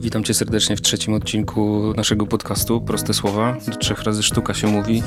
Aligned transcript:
Witam 0.00 0.24
cię 0.24 0.34
serdecznie 0.34 0.76
w 0.76 0.80
trzecim 0.80 1.14
odcinku 1.14 1.92
naszego 1.96 2.26
podcastu 2.26 2.80
Proste 2.80 3.14
Słowa. 3.14 3.56
Do 3.68 3.76
trzech 3.76 4.02
razy 4.02 4.22
sztuka 4.22 4.54
się 4.54 4.66
mówi. 4.66 5.02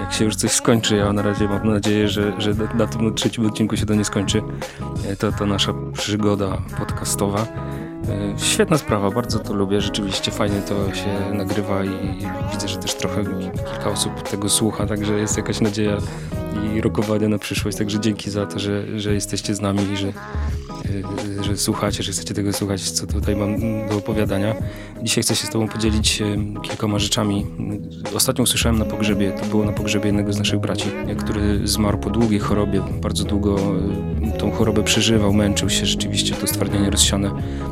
Jak 0.00 0.12
się 0.12 0.24
już 0.24 0.36
coś 0.36 0.50
skończy, 0.50 0.96
ja 0.96 1.12
na 1.12 1.22
razie 1.22 1.48
mam 1.48 1.68
nadzieję, 1.68 2.08
że, 2.08 2.32
że 2.38 2.54
na 2.74 2.86
tym 2.86 3.14
trzecim 3.14 3.46
odcinku 3.46 3.76
się 3.76 3.86
to 3.86 3.94
nie 3.94 4.04
skończy. 4.04 4.42
To, 5.18 5.32
to 5.32 5.46
nasza 5.46 5.74
przygoda 5.92 6.62
podcastowa. 6.78 7.46
E, 8.08 8.38
świetna 8.38 8.78
sprawa, 8.78 9.10
bardzo 9.10 9.38
to 9.38 9.54
lubię, 9.54 9.80
rzeczywiście 9.80 10.30
fajnie 10.30 10.60
to 10.68 10.94
się 10.94 11.36
nagrywa 11.36 11.84
i 11.84 11.90
widzę, 12.52 12.68
że 12.68 12.76
też 12.76 12.94
trochę 12.94 13.24
kilka 13.54 13.90
osób 13.90 14.22
tego 14.22 14.48
słucha, 14.48 14.86
także 14.86 15.12
jest 15.12 15.36
jakaś 15.36 15.60
nadzieja 15.60 15.96
i 16.74 16.80
rokowania 16.80 17.28
na 17.28 17.38
przyszłość, 17.38 17.78
także 17.78 18.00
dzięki 18.00 18.30
za 18.30 18.46
to, 18.46 18.58
że, 18.58 19.00
że 19.00 19.14
jesteście 19.14 19.54
z 19.54 19.60
nami 19.60 19.92
i 19.92 19.96
że 19.96 20.12
że 21.40 21.56
słuchacie, 21.56 22.02
że 22.02 22.12
chcecie 22.12 22.34
tego 22.34 22.52
słuchać, 22.52 22.90
co 22.90 23.06
tutaj 23.06 23.36
mam 23.36 23.58
do 23.88 23.96
opowiadania. 23.96 24.54
Dzisiaj 25.02 25.24
chcę 25.24 25.36
się 25.36 25.46
z 25.46 25.50
Tobą 25.50 25.68
podzielić 25.68 26.22
kilkoma 26.62 26.98
rzeczami. 26.98 27.46
Ostatnio 28.14 28.42
usłyszałem 28.42 28.78
na 28.78 28.84
pogrzebie, 28.84 29.32
to 29.32 29.46
było 29.46 29.64
na 29.64 29.72
pogrzebie 29.72 30.06
jednego 30.06 30.32
z 30.32 30.38
naszych 30.38 30.60
braci, 30.60 30.90
który 31.18 31.68
zmarł 31.68 31.98
po 31.98 32.10
długiej 32.10 32.40
chorobie, 32.40 32.82
bardzo 33.02 33.24
długo 33.24 33.56
tą 34.38 34.50
chorobę 34.50 34.82
przeżywał, 34.82 35.32
męczył 35.32 35.70
się 35.70 35.86
rzeczywiście, 35.86 36.34
to 36.34 36.46
stwardnienie 36.46 36.90
rozsiane 36.90 37.30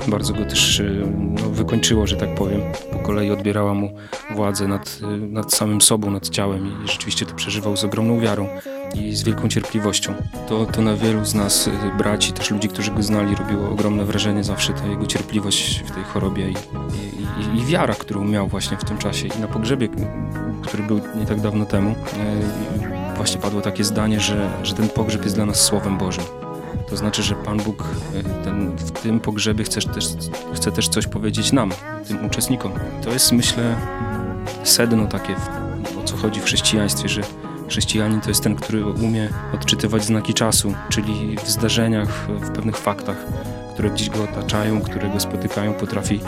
bardzo 0.08 0.34
go 0.34 0.44
też 0.44 0.82
no, 1.18 1.50
wykończyło, 1.50 2.06
że 2.06 2.16
tak 2.16 2.34
powiem. 2.34 2.60
Po 2.92 2.98
kolei 2.98 3.30
odbierała 3.30 3.74
mu 3.74 3.94
władzę 4.34 4.68
nad, 4.68 5.00
nad 5.18 5.54
samym 5.54 5.80
sobą, 5.80 6.10
nad 6.10 6.28
ciałem 6.28 6.66
i 6.66 6.88
rzeczywiście 6.88 7.26
to 7.26 7.34
przeżywał 7.34 7.76
z 7.76 7.84
ogromną 7.84 8.20
wiarą 8.20 8.48
i 8.94 9.16
z 9.16 9.22
wielką 9.22 9.48
cierpliwością. 9.48 10.14
To, 10.48 10.66
to 10.66 10.82
na 10.82 10.96
wielu 10.96 11.24
z 11.24 11.34
nas, 11.34 11.66
y, 11.66 11.70
braci, 11.98 12.32
też 12.32 12.50
ludzi, 12.50 12.68
którzy 12.68 12.90
go 12.90 13.02
znali, 13.02 13.34
robiło 13.34 13.70
ogromne 13.70 14.04
wrażenie 14.04 14.44
zawsze 14.44 14.72
ta 14.72 14.86
jego 14.86 15.06
cierpliwość 15.06 15.82
w 15.86 15.90
tej 15.90 16.04
chorobie 16.04 16.50
i, 16.50 16.54
i, 17.56 17.60
i 17.60 17.64
wiara, 17.64 17.94
którą 17.94 18.24
miał 18.24 18.48
właśnie 18.48 18.76
w 18.76 18.84
tym 18.84 18.98
czasie. 18.98 19.26
I 19.26 19.40
na 19.40 19.48
pogrzebie, 19.48 19.88
który 20.62 20.82
był 20.82 21.00
nie 21.16 21.26
tak 21.26 21.40
dawno 21.40 21.66
temu, 21.66 21.90
y, 21.90 23.16
właśnie 23.16 23.40
padło 23.40 23.60
takie 23.60 23.84
zdanie, 23.84 24.20
że, 24.20 24.50
że 24.62 24.74
ten 24.74 24.88
pogrzeb 24.88 25.24
jest 25.24 25.36
dla 25.36 25.46
nas 25.46 25.60
Słowem 25.60 25.98
Bożym. 25.98 26.24
To 26.88 26.96
znaczy, 26.96 27.22
że 27.22 27.34
Pan 27.34 27.58
Bóg 27.58 27.84
y, 28.14 28.44
ten, 28.44 28.76
w 28.76 28.90
tym 28.90 29.20
pogrzebie 29.20 29.64
chce 29.64 29.80
też, 29.80 30.04
chce 30.54 30.72
też 30.72 30.88
coś 30.88 31.06
powiedzieć 31.06 31.52
nam, 31.52 31.70
tym 32.08 32.26
uczestnikom. 32.26 32.72
To 33.04 33.10
jest, 33.10 33.32
myślę, 33.32 33.76
sedno 34.64 35.06
takie, 35.06 35.34
o 36.00 36.04
co 36.04 36.16
chodzi 36.16 36.40
w 36.40 36.44
chrześcijaństwie, 36.44 37.08
że 37.08 37.22
Chrześcijanin 37.72 38.20
to 38.20 38.28
jest 38.28 38.42
ten, 38.42 38.54
który 38.54 38.86
umie 38.86 39.28
odczytywać 39.54 40.04
znaki 40.04 40.34
czasu, 40.34 40.74
czyli 40.88 41.36
w 41.44 41.48
zdarzeniach, 41.48 42.26
w 42.28 42.50
pewnych 42.50 42.76
faktach, 42.76 43.16
które 43.72 43.90
gdzieś 43.90 44.10
go 44.10 44.24
otaczają, 44.24 44.80
które 44.80 45.08
go 45.08 45.20
spotykają, 45.20 45.74
potrafi 45.74 46.20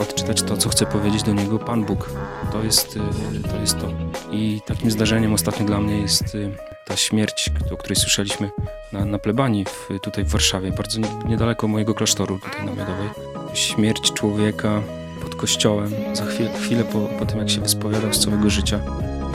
odczytać 0.00 0.42
to, 0.42 0.56
co 0.56 0.68
chce 0.68 0.86
powiedzieć 0.86 1.22
do 1.22 1.32
niego 1.32 1.58
Pan 1.58 1.84
Bóg. 1.84 2.10
To 2.52 2.62
jest, 2.62 2.96
y, 2.96 3.48
to 3.48 3.60
jest 3.60 3.78
to. 3.78 3.88
I 4.32 4.60
takim 4.66 4.90
zdarzeniem 4.90 5.34
ostatnio 5.34 5.66
dla 5.66 5.80
mnie 5.80 5.98
jest 5.98 6.34
y, 6.34 6.56
ta 6.86 6.96
śmierć, 6.96 7.50
o 7.72 7.76
której 7.76 7.96
słyszeliśmy 7.96 8.50
na, 8.92 9.04
na 9.04 9.18
plebanii 9.18 9.64
w, 9.64 9.88
tutaj 10.02 10.24
w 10.24 10.28
Warszawie, 10.28 10.70
bardzo 10.70 11.00
niedaleko 11.28 11.68
mojego 11.68 11.94
klasztoru 11.94 12.38
tutaj 12.38 12.66
namiotowej. 12.66 13.08
Śmierć 13.54 14.12
człowieka 14.12 14.82
pod 15.22 15.34
kościołem, 15.34 15.90
za 16.12 16.26
chwilę, 16.26 16.50
chwilę 16.58 16.84
po, 16.84 17.00
po 17.00 17.26
tym, 17.26 17.38
jak 17.38 17.50
się 17.50 17.60
wyspowiadał 17.60 18.14
z 18.14 18.18
całego 18.18 18.50
życia 18.50 18.80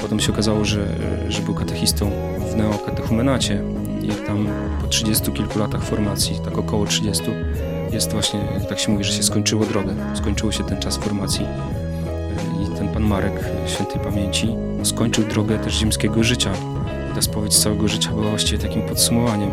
Potem 0.02 0.20
się 0.20 0.32
okazało, 0.34 0.66
że, 0.66 0.88
że 1.30 1.42
był 1.42 1.54
katechistą 1.54 2.12
w 2.52 2.56
neokatechumenacie 2.56 3.64
i 4.02 4.08
tam 4.08 4.48
po 4.82 4.88
30 4.88 5.32
kilku 5.32 5.60
latach 5.60 5.84
formacji, 5.84 6.40
tak 6.46 6.58
około 6.58 6.86
30, 6.86 7.24
jest 7.92 8.12
właśnie, 8.12 8.40
tak 8.70 8.80
się 8.80 8.92
mówi, 8.92 9.04
że 9.04 9.14
się 9.14 9.24
skończyło 9.24 9.66
drogę. 9.66 9.96
Skończyło 10.14 10.52
się 10.52 10.64
ten 10.64 10.80
czas 10.80 10.98
formacji 10.98 11.46
i 12.64 12.78
ten 12.78 12.88
pan 12.88 13.04
Marek 13.04 13.34
świętej 13.68 14.02
pamięci 14.02 14.56
skończył 14.84 15.24
drogę 15.24 15.60
też 15.60 15.74
ziemskiego 15.74 16.24
życia. 16.24 16.52
I 17.12 17.16
ta 17.16 17.22
spowiedź 17.22 17.58
całego 17.58 17.88
życia 17.88 18.10
była 18.10 18.30
właściwie 18.30 18.64
takim 18.64 18.82
podsumowaniem. 18.82 19.52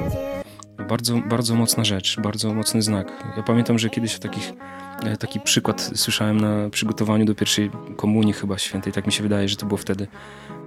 Bardzo, 0.89 1.17
bardzo 1.29 1.55
mocna 1.55 1.85
rzecz, 1.85 2.21
bardzo 2.21 2.55
mocny 2.55 2.83
znak. 2.83 3.13
Ja 3.37 3.43
pamiętam, 3.43 3.79
że 3.79 3.91
kiedyś 3.91 4.13
w 4.13 4.19
takich 4.19 4.53
E, 4.53 4.86
taki 5.19 5.41
przykład 5.41 5.91
słyszałem 5.95 6.41
na 6.41 6.71
przygotowaniu 6.71 7.25
do 7.25 7.35
pierwszej 7.35 7.71
komunii 7.97 8.33
chyba 8.33 8.59
świętej, 8.59 8.93
tak 8.93 9.07
mi 9.07 9.13
się 9.13 9.23
wydaje, 9.23 9.49
że 9.49 9.57
to 9.57 9.67
było 9.67 9.79
wtedy, 9.79 10.07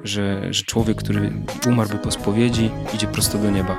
że, 0.04 0.54
że 0.54 0.64
człowiek, 0.64 0.98
który 0.98 1.32
umarłby 1.68 1.98
po 1.98 2.12
spowiedzi, 2.12 2.72
idzie 2.94 3.08
prosto 3.08 3.38
do 3.38 3.50
nieba. 3.50 3.76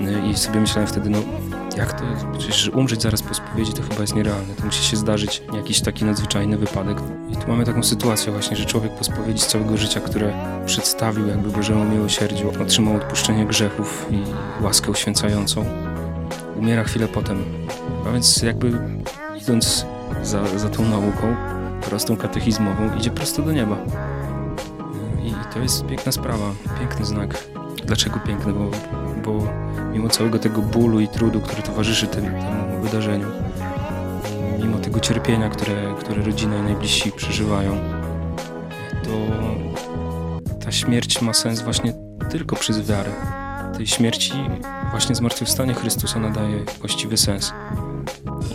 E, 0.00 0.30
I 0.30 0.36
sobie 0.36 0.60
myślałem 0.60 0.86
wtedy, 0.88 1.10
no 1.10 1.18
jak 1.76 2.00
to, 2.00 2.04
przecież 2.38 2.68
umrzeć 2.68 3.02
zaraz 3.02 3.22
po 3.22 3.34
spowiedzi 3.34 3.72
to 3.72 3.82
chyba 3.82 4.00
jest 4.00 4.14
nierealne, 4.14 4.54
to 4.54 4.64
musi 4.64 4.84
się 4.84 4.96
zdarzyć 4.96 5.42
jakiś 5.54 5.80
taki 5.80 6.04
nadzwyczajny 6.04 6.56
wypadek. 6.56 6.98
I 7.32 7.36
tu 7.36 7.48
mamy 7.48 7.64
taką 7.64 7.82
sytuację 7.82 8.32
właśnie, 8.32 8.56
że 8.56 8.64
człowiek 8.64 8.94
po 8.94 9.04
spowiedzi 9.04 9.40
z 9.40 9.46
całego 9.46 9.76
życia, 9.76 10.00
które 10.00 10.32
przedstawił 10.66 11.26
jakby 11.26 11.50
Bożemu 11.50 11.84
miłosierdziu, 11.84 12.62
otrzymał 12.62 12.96
odpuszczenie 12.96 13.46
grzechów 13.46 14.06
i 14.10 14.18
łaskę 14.64 14.90
uświęcającą, 14.90 15.64
umiera 16.56 16.84
chwilę 16.84 17.08
potem. 17.08 17.44
A 18.08 18.12
więc 18.12 18.42
jakby 18.42 18.80
idąc 19.40 19.86
za, 20.22 20.58
za 20.58 20.68
tą 20.68 20.84
nauką 20.84 21.36
prostą 21.80 22.16
katechizmową, 22.16 22.96
idzie 22.96 23.10
prosto 23.10 23.42
do 23.42 23.52
nieba. 23.52 23.76
I 25.24 25.54
to 25.54 25.58
jest 25.58 25.86
piękna 25.86 26.12
sprawa, 26.12 26.52
piękny 26.78 27.06
znak. 27.06 27.44
Dlaczego 27.86 28.20
piękny? 28.20 28.52
Bo, 28.52 28.70
bo 29.24 29.46
mimo 29.92 30.08
całego 30.08 30.38
tego 30.38 30.62
bólu 30.62 31.00
i 31.00 31.08
trudu, 31.08 31.40
który 31.40 31.62
towarzyszy 31.62 32.06
tym, 32.06 32.24
temu 32.24 32.82
wydarzeniu, 32.82 33.26
mimo 34.62 34.78
tego 34.78 35.00
cierpienia, 35.00 35.48
które, 35.48 35.94
które 36.00 36.22
rodzina 36.22 36.56
i 36.56 36.62
najbliżsi 36.62 37.12
przeżywają, 37.12 37.78
to 39.04 39.10
ta 40.64 40.72
śmierć 40.72 41.22
ma 41.22 41.32
sens 41.32 41.62
właśnie 41.62 41.92
tylko 42.30 42.56
przez 42.56 42.88
wiarę. 42.88 43.10
Tej 43.76 43.86
śmierci 43.86 44.32
właśnie 44.90 45.14
zmartwychwstanie 45.14 45.74
Chrystusa 45.74 46.20
nadaje 46.20 46.64
właściwy 46.80 47.16
sens. 47.16 47.52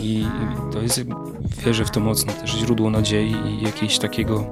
I 0.06 0.26
to 0.72 0.82
jest, 0.82 1.00
wierzę 1.66 1.84
w 1.84 1.90
to 1.90 2.00
mocno, 2.00 2.32
też 2.32 2.50
źródło 2.50 2.90
nadziei 2.90 3.34
i 3.46 3.64
jakiegoś 3.64 3.98
takiego 3.98 4.46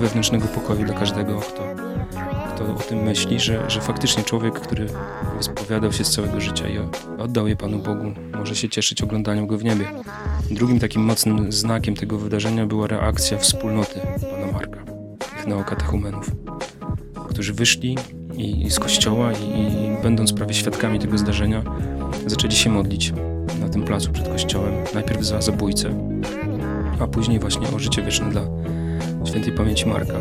wewnętrznego 0.00 0.46
pokoju 0.46 0.84
dla 0.84 0.94
każdego, 0.94 1.40
kto, 1.40 1.62
kto 2.54 2.74
o 2.74 2.78
tym 2.78 3.02
myśli, 3.02 3.40
że, 3.40 3.70
że 3.70 3.80
faktycznie 3.80 4.22
człowiek, 4.22 4.60
który 4.60 4.86
wyspowiadał 5.36 5.92
się 5.92 6.04
z 6.04 6.10
całego 6.10 6.40
życia 6.40 6.68
i 6.68 6.78
oddał 7.18 7.48
je 7.48 7.56
Panu 7.56 7.78
Bogu, 7.78 8.12
może 8.34 8.56
się 8.56 8.68
cieszyć 8.68 9.02
oglądaniem 9.02 9.46
go 9.46 9.58
w 9.58 9.64
niebie. 9.64 9.84
Drugim 10.50 10.80
takim 10.80 11.02
mocnym 11.02 11.52
znakiem 11.52 11.94
tego 11.94 12.18
wydarzenia 12.18 12.66
była 12.66 12.86
reakcja 12.86 13.38
wspólnoty 13.38 14.00
Pana 14.30 14.52
Marka, 14.52 14.84
tych 15.18 15.46
neokatechumenów, 15.46 16.30
którzy 17.28 17.52
wyszli 17.52 17.98
i, 18.36 18.70
z 18.70 18.78
kościoła 18.78 19.32
i, 19.32 19.44
i 19.44 20.02
będąc 20.02 20.32
prawie 20.32 20.54
świadkami 20.54 20.98
tego 20.98 21.18
zdarzenia, 21.18 21.62
zaczęli 22.26 22.54
się 22.54 22.70
modlić 22.70 23.12
na 23.60 23.68
tym 23.68 23.82
placu 23.82 24.12
przed 24.12 24.28
kościołem. 24.28 24.74
Najpierw 24.94 25.24
za 25.24 25.40
zabójcę, 25.40 25.94
a 27.00 27.06
później 27.06 27.38
właśnie 27.38 27.68
o 27.68 27.78
życie 27.78 28.02
wieczne 28.02 28.30
dla 28.30 28.42
świętej 29.24 29.52
pamięci 29.52 29.86
Marka. 29.86 30.14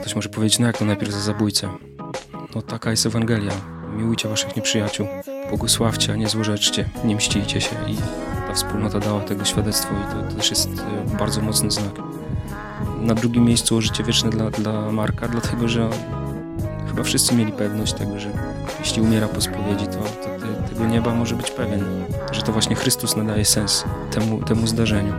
Ktoś 0.00 0.16
może 0.16 0.28
powiedzieć, 0.28 0.58
no 0.58 0.66
jak 0.66 0.78
to 0.78 0.84
najpierw 0.84 1.12
za 1.12 1.20
zabójcę? 1.20 1.68
No 2.54 2.62
taka 2.62 2.90
jest 2.90 3.06
Ewangelia. 3.06 3.52
Miłujcie 3.96 4.28
waszych 4.28 4.56
nieprzyjaciół, 4.56 5.06
błogosławcie, 5.48 6.12
a 6.12 6.16
nie 6.16 6.28
złorzeczcie, 6.28 6.88
nie 7.04 7.16
mścijcie 7.16 7.60
się. 7.60 7.76
I 7.88 7.96
ta 8.46 8.54
wspólnota 8.54 9.00
dała 9.00 9.20
tego 9.20 9.44
świadectwo 9.44 9.94
i 9.94 10.14
to, 10.14 10.30
to 10.30 10.36
też 10.36 10.50
jest 10.50 10.68
e, 10.68 11.16
bardzo 11.18 11.40
mocny 11.40 11.70
znak. 11.70 11.92
Na 13.00 13.14
drugim 13.14 13.44
miejscu 13.44 13.76
o 13.76 13.80
życie 13.80 14.04
wieczne 14.04 14.30
dla, 14.30 14.50
dla 14.50 14.92
Marka, 14.92 15.28
dlatego 15.28 15.68
że 15.68 15.90
chyba 16.88 17.02
wszyscy 17.02 17.34
mieli 17.34 17.52
pewność 17.52 17.92
tego, 17.92 18.20
że 18.20 18.30
jeśli 18.80 19.02
umiera 19.02 19.28
po 19.28 19.40
spowiedzi, 19.40 19.86
to, 19.86 19.98
to 19.98 20.33
tego 20.74 20.86
nieba 20.86 21.14
może 21.14 21.36
być 21.36 21.50
pewien, 21.50 21.84
że 22.32 22.42
to 22.42 22.52
właśnie 22.52 22.76
Chrystus 22.76 23.16
nadaje 23.16 23.44
sens 23.44 23.84
temu, 24.10 24.42
temu 24.42 24.66
zdarzeniu. 24.66 25.12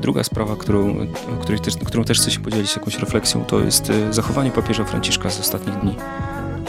Druga 0.00 0.24
sprawa, 0.24 0.56
którą, 0.56 0.96
której 1.40 1.60
też, 1.60 1.76
którą 1.76 2.04
też 2.04 2.20
chcę 2.20 2.30
się 2.30 2.40
podzielić 2.40 2.76
jakąś 2.76 2.98
refleksją, 2.98 3.44
to 3.44 3.60
jest 3.60 3.90
e, 3.90 4.12
zachowanie 4.12 4.50
papieża 4.50 4.84
Franciszka 4.84 5.30
z 5.30 5.40
ostatnich 5.40 5.76
dni, 5.76 5.96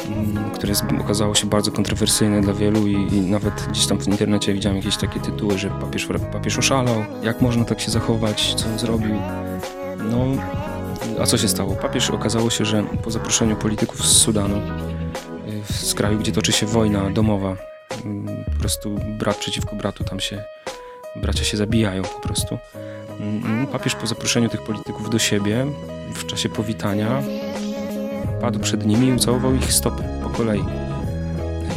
mm, 0.08 0.52
które 0.52 0.74
okazało 1.02 1.36
się 1.36 1.48
bardzo 1.48 1.72
kontrowersyjne 1.72 2.42
dla 2.42 2.54
wielu 2.54 2.88
i, 2.88 2.94
i, 2.94 3.22
nawet 3.22 3.68
gdzieś 3.70 3.88
tam 3.88 4.00
w 4.00 4.08
internecie 4.08 4.54
widziałem 4.54 4.78
jakieś 4.78 4.98
takie 4.98 5.20
tytuły, 5.20 5.58
że 5.58 5.70
papież, 5.70 6.08
papież 6.32 6.58
oszalał, 6.58 6.96
jak 7.24 7.42
można 7.42 7.66
tak 7.66 7.82
się 7.82 7.92
zachować, 7.92 8.54
co 8.56 8.70
on 8.70 8.80
zrobił. 8.80 9.16
No, 10.12 10.26
a 11.22 11.26
co 11.26 11.38
się 11.38 11.48
stało? 11.48 11.76
Papież 11.76 12.10
okazało 12.10 12.50
się, 12.50 12.66
że 12.66 12.84
po 13.04 13.12
zaproszeniu 13.12 13.56
polityków 13.56 14.06
z 14.06 14.18
Sudanu, 14.18 14.58
y, 14.58 15.74
z 15.74 15.94
kraju, 15.94 16.20
gdzie 16.20 16.32
toczy 16.32 16.52
się 16.52 16.66
wojna 16.66 17.10
domowa, 17.10 17.75
po 18.46 18.60
prostu 18.60 19.00
brat 19.20 19.38
przeciwko 19.38 19.76
bratu, 19.76 20.04
tam 20.04 20.20
się 20.20 20.44
bracia 21.16 21.44
się 21.44 21.58
zabijają 21.58 22.04
po 22.04 22.20
prostu. 22.20 22.58
Mm, 23.20 23.68
papież 23.68 23.96
po 23.96 24.08
zaproszeniu 24.08 24.50
tych 24.50 24.62
polityków 24.62 25.10
do 25.10 25.20
siebie 25.20 25.66
w 26.14 26.26
czasie 26.26 26.50
powitania 26.50 27.24
padł 28.42 28.60
przed 28.60 28.86
nimi 28.86 29.08
i 29.08 29.14
ucałował 29.14 29.56
ich 29.56 29.74
stopy 29.74 30.04
po 30.24 30.30
kolei. 30.30 30.64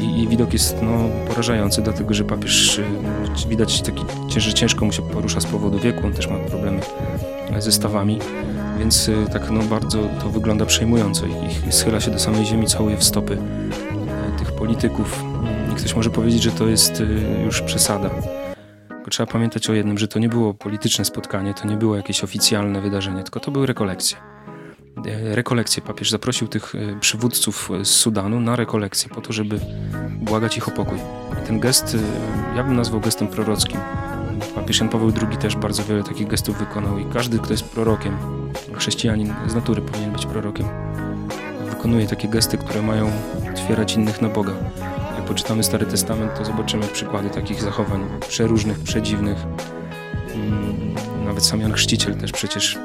I, 0.00 0.22
i 0.22 0.28
widok 0.28 0.52
jest 0.52 0.76
no, 0.82 1.08
porażający, 1.28 1.82
dlatego 1.82 2.14
że 2.14 2.25
papież 2.25 2.80
widać 3.48 3.82
taki, 3.82 4.04
że 4.36 4.54
ciężko 4.54 4.84
mu 4.84 4.92
się 4.92 5.02
porusza 5.02 5.40
z 5.40 5.46
powodu 5.46 5.78
wieku, 5.78 6.06
on 6.06 6.12
też 6.12 6.26
ma 6.26 6.38
problemy 6.38 6.80
ze 7.58 7.72
stawami, 7.72 8.19
więc 8.78 9.10
tak 9.32 9.50
no, 9.50 9.62
bardzo 9.62 9.98
to 10.20 10.28
wygląda 10.30 10.66
przejmująco 10.66 11.26
i, 11.26 11.72
schyla 11.72 12.00
się 12.00 12.10
do 12.10 12.19
samej 12.19 12.46
ziemi, 12.46 12.66
całuje 12.66 12.96
w 12.96 13.04
stopy 13.04 13.38
tych 14.38 14.52
polityków. 14.52 15.27
Ktoś 15.78 15.94
może 15.94 16.10
powiedzieć, 16.10 16.42
że 16.42 16.50
to 16.50 16.66
jest 16.66 17.02
już 17.44 17.62
przesada. 17.62 18.10
Tylko 18.88 19.10
trzeba 19.10 19.32
pamiętać 19.32 19.70
o 19.70 19.72
jednym, 19.72 19.98
że 19.98 20.08
to 20.08 20.19
nie 20.19 20.28
było 20.28 20.54
polityczne 20.54 21.04
spotkanie, 21.04 21.54
to 21.54 21.69
nie 21.69 21.76
było 21.76 21.96
jakieś 21.96 22.25
oficjalne 22.25 22.80
wydarzenie, 22.80 23.22
tylko 23.22 23.40
to 23.40 23.50
były 23.50 23.66
rekolekcje. 23.66 24.16
E, 25.06 25.34
rekolekcje. 25.34 25.82
Papież 25.82 26.10
zaprosił 26.10 26.48
tych 26.48 26.75
e, 26.75 27.00
przywódców 27.00 27.70
z 27.82 27.88
Sudanu 27.88 28.40
na 28.40 28.56
rekolekcje 28.56 29.10
po 29.10 29.20
to, 29.20 29.32
żeby 29.32 29.60
błagać 30.10 30.56
ich 30.56 30.69
o 30.69 30.70
pokój. 30.70 30.98
I 31.42 31.46
ten 31.46 31.60
gest, 31.60 31.96
ja 32.56 32.64
bym 32.64 32.76
nazwał 32.76 33.00
gestem 33.00 33.28
prorockim. 33.28 33.80
Papież 34.54 34.80
Jan 34.80 34.88
Paweł 34.88 35.12
II 35.28 35.38
też 35.38 35.56
bardzo 35.56 35.84
wiele 35.84 36.04
takich 36.04 36.28
gestów 36.28 36.58
wykonał 36.58 36.98
i 36.98 37.04
każdy, 37.04 37.38
kto 37.38 37.52
jest 37.52 37.64
prorokiem, 37.64 38.16
chrześcijanin 38.75 39.34
z 39.46 39.54
natury 39.54 39.82
powinien 39.82 40.12
być 40.12 40.26
prorokiem, 40.26 40.66
wykonuje 41.70 42.06
takie 42.06 42.28
gesty, 42.28 42.58
które 42.58 42.82
mają 42.82 43.10
otwierać 43.52 43.94
innych 43.94 44.22
na 44.22 44.28
Boga 44.28 44.52
poczytamy 45.28 45.64
Stary 45.64 45.86
Testament, 45.86 46.38
to 46.38 46.44
zobaczymy 46.44 46.86
przykłady 46.86 47.30
takich 47.30 47.62
zachowań 47.62 48.08
przeróżnych, 48.28 48.78
przedziwnych. 48.78 49.38
Mm, 50.34 50.94
nawet 51.25 51.44
sam 51.44 51.60
Jan 51.60 51.72
Chrzciciel 51.72 52.16
też 52.16 52.32
przecież 52.32 52.78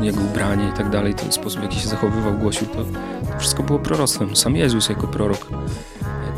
jego 0.00 0.20
ubranie 0.20 0.68
i 0.68 0.72
tak 0.72 0.90
dalej, 0.90 1.14
ten 1.14 1.32
sposób 1.32 1.60
w 1.60 1.62
jaki 1.62 1.80
się 1.80 1.88
zachowywał, 1.88 2.34
głosił, 2.34 2.66
to, 2.66 2.84
wszystko 3.38 3.62
było 3.62 3.78
proroctwem. 3.78 4.36
Sam 4.36 4.56
Jezus 4.56 4.88
jako 4.88 5.06
prorok 5.06 5.46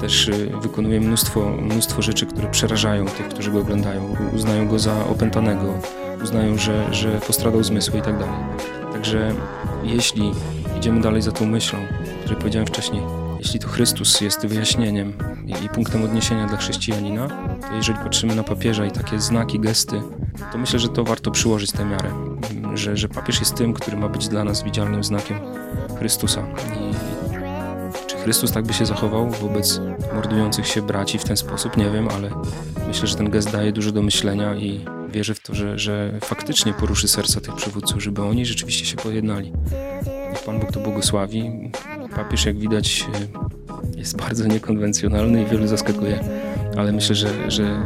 też 0.01 0.29
y, 0.29 0.51
wykonuje 0.63 1.01
mnóstwo, 1.01 1.51
mnóstwo 1.51 2.03
rzeczy, 2.03 2.27
które 2.27 2.51
przerażają 2.51 3.07
tych, 3.07 3.29
którzy 3.29 3.51
go 3.51 3.61
oglądają. 3.61 4.17
Uznają 4.35 4.69
go 4.69 4.79
za 4.79 5.07
opętanego, 5.07 5.75
uznają, 6.23 6.59
że, 6.59 6.95
że 6.95 7.21
postradał 7.27 7.65
zmysły 7.65 7.99
i 7.99 8.03
tak 8.03 8.19
dalej. 8.19 8.35
Także 8.93 9.35
jeśli 9.83 10.33
idziemy 10.79 11.01
dalej 11.01 11.23
za 11.23 11.33
tą 11.33 11.47
myślą, 11.47 11.79
o 11.79 12.21
której 12.21 12.39
powiedziałem 12.39 12.67
wcześniej, 12.67 13.03
jeśli 13.39 13.61
to 13.61 13.69
Chrystus 13.69 14.21
jest 14.21 14.47
wyjaśnieniem 14.47 15.13
i, 15.65 15.69
punktem 15.69 16.05
odniesienia 16.05 16.47
dla 16.47 16.57
chrześcijanina, 16.57 17.29
to 17.61 17.75
jeżeli 17.75 17.99
patrzymy 17.99 18.35
na 18.35 18.43
papieża 18.43 18.87
i 18.87 18.91
takie 18.91 19.21
znaki, 19.21 19.61
gesty, 19.61 20.03
to 20.53 20.59
myślę, 20.59 20.79
że 20.79 20.89
to 20.89 21.05
warto 21.05 21.31
przyłożyć 21.31 21.73
tę 21.73 21.85
miarę, 21.85 22.11
że, 22.75 22.97
że 22.97 23.09
papież 23.09 23.41
jest 23.41 23.55
tym, 23.55 23.73
który 23.73 23.97
ma 23.97 24.09
być 24.09 24.29
dla 24.29 24.45
nas 24.45 24.63
widzialnym 24.63 25.05
znakiem 25.05 25.39
Chrystusa. 25.99 26.47
I, 26.81 26.95
czy 28.07 28.17
Chrystus 28.17 28.53
tak 28.53 28.67
by 28.67 28.75
się 28.75 28.87
zachował 28.87 29.31
wobec 29.31 29.81
mordujących 30.15 30.67
się 30.67 30.83
braci 30.83 31.19
w 31.19 31.25
ten 31.25 31.37
sposób? 31.37 31.77
Nie 31.77 31.91
wiem, 31.91 32.09
ale 32.09 32.31
myślę, 32.87 33.07
że 33.07 33.17
ten 33.17 33.31
gest 33.31 33.51
daje 33.51 33.73
dużo 33.73 33.93
do 33.93 34.03
myślenia 34.03 34.57
i 34.57 34.85
wierzę 35.09 35.35
w 35.35 35.41
to, 35.41 35.55
że, 35.55 35.79
że 35.79 36.19
faktycznie 36.21 36.73
poruszy 36.73 37.09
serca 37.09 37.41
tych 37.41 37.55
przywódców, 37.55 38.03
żeby 38.03 38.23
oni 38.23 38.47
rzeczywiście 38.47 38.85
się 38.85 38.97
pojednali. 38.97 39.53
Niech 40.31 40.43
Pan 40.43 40.61
Bóg 40.61 40.73
to 40.73 40.81
błogosławi. 40.81 41.71
Papież, 42.19 42.47
jak 42.47 42.59
widać, 42.59 43.07
jest 43.97 44.17
bardzo 44.17 44.47
niekonwencjonalny 44.47 45.43
i 45.43 45.47
wielu 45.47 45.67
zaskakuje, 45.67 46.21
ale 46.77 46.93
myślę, 46.93 47.15
że, 47.15 47.51
że 47.51 47.83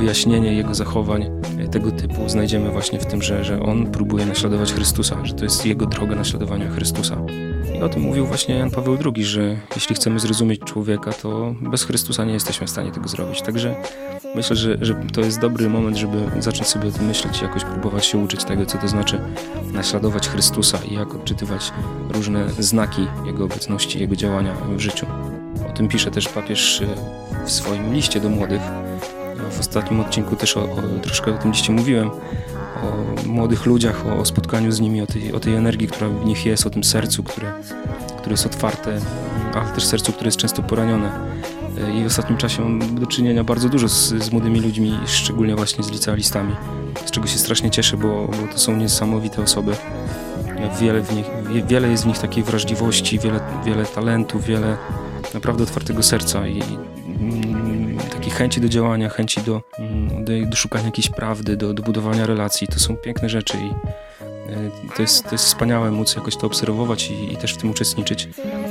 wyjaśnienie 0.00 0.54
jego 0.54 0.74
zachowań 0.74 1.30
tego 1.70 1.92
typu 1.92 2.28
znajdziemy 2.28 2.70
właśnie 2.70 2.98
w 2.98 3.06
tym, 3.06 3.22
że, 3.22 3.44
że 3.44 3.62
on 3.62 3.86
próbuje 3.86 4.26
naśladować 4.26 4.72
Chrystusa, 4.72 5.16
że 5.24 5.34
to 5.34 5.44
jest 5.44 5.66
jego 5.66 5.86
droga 5.86 6.16
naśladowania 6.16 6.70
Chrystusa. 6.70 7.16
I 7.78 7.82
o 7.82 7.88
tym 7.88 8.02
mówił 8.02 8.26
właśnie 8.26 8.54
Jan 8.54 8.70
Paweł 8.70 8.98
II, 9.04 9.24
że 9.24 9.56
jeśli 9.74 9.94
chcemy 9.94 10.20
zrozumieć 10.20 10.60
człowieka, 10.60 11.12
to 11.12 11.54
bez 11.60 11.84
Chrystusa 11.84 12.24
nie 12.24 12.32
jesteśmy 12.32 12.66
w 12.66 12.70
stanie 12.70 12.92
tego 12.92 13.08
zrobić. 13.08 13.42
Także 13.42 13.74
myślę, 14.34 14.56
że, 14.56 14.78
że 14.80 14.94
to 15.12 15.20
jest 15.20 15.40
dobry 15.40 15.68
moment, 15.68 15.96
żeby 15.96 16.16
zacząć 16.38 16.68
sobie 16.68 16.88
o 16.88 16.92
tym 16.92 17.06
myśleć 17.06 17.40
i 17.40 17.44
jakoś 17.44 17.64
próbować 17.64 18.06
się 18.06 18.18
uczyć 18.18 18.44
tego, 18.44 18.66
co 18.66 18.78
to 18.78 18.88
znaczy 18.88 19.20
naśladować 19.72 20.28
Chrystusa 20.28 20.78
i 20.90 20.94
jak 20.94 21.14
odczytywać 21.14 21.72
różne 22.10 22.50
znaki 22.58 23.06
Jego 23.26 23.44
obecności, 23.44 24.00
Jego 24.00 24.16
działania 24.16 24.54
w 24.76 24.80
życiu. 24.80 25.06
O 25.70 25.72
tym 25.72 25.88
pisze 25.88 26.10
też 26.10 26.28
papież 26.28 26.82
e, 26.82 26.86
w 27.46 27.50
swoim 27.50 27.94
liście 27.94 28.20
do 28.20 28.28
młodych. 28.28 28.62
W 29.50 29.60
ostatnim 29.60 30.00
odcinku 30.00 30.36
też 30.36 30.56
o, 30.56 30.62
o, 30.62 30.82
troszkę 31.02 31.34
o 31.34 31.38
tym 31.38 31.50
liście 31.50 31.72
mówiłem, 31.72 32.10
o 32.82 33.26
młodych 33.26 33.66
ludziach, 33.66 34.06
o, 34.06 34.16
o 34.16 34.24
spotkaniu 34.24 34.72
z 34.72 34.80
nimi, 34.80 35.02
o 35.02 35.06
tej, 35.06 35.32
o 35.32 35.40
tej 35.40 35.54
energii, 35.54 35.88
która 35.88 36.08
w 36.08 36.24
nich 36.24 36.46
jest, 36.46 36.66
o 36.66 36.70
tym 36.70 36.84
sercu, 36.84 37.22
które, 37.22 37.52
które 38.18 38.32
jest 38.32 38.46
otwarte, 38.46 39.00
ale 39.54 39.70
też 39.70 39.86
sercu, 39.86 40.12
które 40.12 40.28
jest 40.28 40.38
często 40.38 40.62
poranione. 40.62 41.12
E, 41.78 41.94
I 41.94 42.04
w 42.04 42.06
ostatnim 42.06 42.38
czasie 42.38 42.62
mam 42.62 43.00
do 43.00 43.06
czynienia 43.06 43.44
bardzo 43.44 43.68
dużo 43.68 43.88
z, 43.88 44.08
z 44.08 44.32
młodymi 44.32 44.60
ludźmi, 44.60 44.98
szczególnie 45.06 45.56
właśnie 45.56 45.84
z 45.84 45.90
licealistami, 45.90 46.54
z 47.06 47.10
czego 47.10 47.26
się 47.26 47.38
strasznie 47.38 47.70
cieszę, 47.70 47.96
bo, 47.96 48.26
bo 48.26 48.52
to 48.52 48.58
są 48.58 48.76
niesamowite 48.76 49.42
osoby. 49.42 49.76
Wiele, 50.80 51.00
w 51.00 51.12
nich, 51.12 51.26
wiele 51.66 51.88
jest 51.88 52.04
w 52.04 52.06
nich 52.06 52.18
takiej 52.18 52.44
wrażliwości, 52.44 53.18
wiele, 53.18 53.40
wiele 53.64 53.86
talentów, 53.86 54.44
wiele 54.44 54.76
naprawdę 55.34 55.62
otwartego 55.62 56.02
serca 56.02 56.46
i 56.46 56.62
chęci 58.40 58.60
do 58.60 58.68
działania, 58.68 59.08
chęci 59.08 59.40
do, 59.40 59.62
mm, 59.78 60.24
do, 60.24 60.32
do 60.46 60.56
szukania 60.56 60.84
jakiejś 60.84 61.08
prawdy, 61.08 61.56
do, 61.56 61.74
do 61.74 61.82
budowania 61.82 62.26
relacji. 62.26 62.68
To 62.68 62.78
są 62.78 62.96
piękne 62.96 63.28
rzeczy 63.28 63.58
i 63.58 63.68
e, 64.52 64.70
to 64.96 65.02
jest, 65.02 65.24
to 65.24 65.30
jest 65.32 65.44
wspaniałe 65.44 65.90
móc 65.90 66.16
jakoś 66.16 66.36
to 66.36 66.46
obserwować 66.46 67.10
i, 67.10 67.32
i 67.32 67.36
też 67.36 67.54
w 67.54 67.56
tym 67.56 67.70
uczestniczyć. 67.70 68.28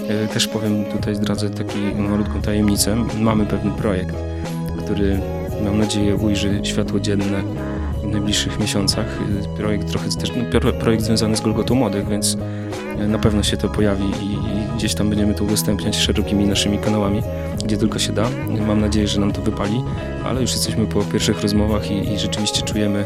E, 0.10 0.28
też 0.28 0.48
powiem, 0.48 0.86
tutaj 0.86 1.16
zdradzę 1.16 1.50
taką 1.50 1.74
malutką 1.98 2.42
tajemnicę. 2.42 3.06
Mamy 3.20 3.46
pewien 3.46 3.72
projekt, 3.72 4.16
który 4.86 5.20
mam 5.64 5.78
nadzieję 5.78 6.16
ujrzy 6.16 6.60
światło 6.64 7.00
dzienne 7.00 7.44
w 8.04 8.08
najbliższych 8.08 8.60
miesiącach. 8.60 9.20
E, 9.44 9.58
projekt 9.58 9.88
trochę 9.90 10.10
też, 10.10 10.32
no, 10.64 10.72
projekt 10.72 11.04
związany 11.04 11.38
z 11.38 11.42
Golgotą 11.42 11.76
Młodych, 11.76 12.08
więc 12.08 12.38
na 13.08 13.20
pewno 13.20 13.44
się 13.44 13.58
to 13.58 13.70
pojawi 13.70 14.06
i 14.06 14.38
gdzieś 14.80 14.96
tam 14.96 15.10
będziemy 15.10 15.34
to 15.34 15.44
udostępniać 15.44 15.98
szerokimi 15.98 16.46
naszymi 16.46 16.78
kanałami, 16.78 17.22
gdzie 17.66 17.78
tylko 17.78 18.00
się 18.00 18.14
da. 18.14 18.30
Mam 18.68 18.82
nadzieję, 18.82 19.08
że 19.08 19.20
nam 19.20 19.32
to 19.32 19.42
wypali, 19.42 19.84
ale 20.24 20.42
już 20.42 20.52
jesteśmy 20.52 20.86
po 20.86 21.02
pierwszych 21.02 21.42
rozmowach 21.42 21.92
i, 21.92 22.14
i 22.14 22.20
rzeczywiście 22.20 22.62
czujemy 22.62 23.06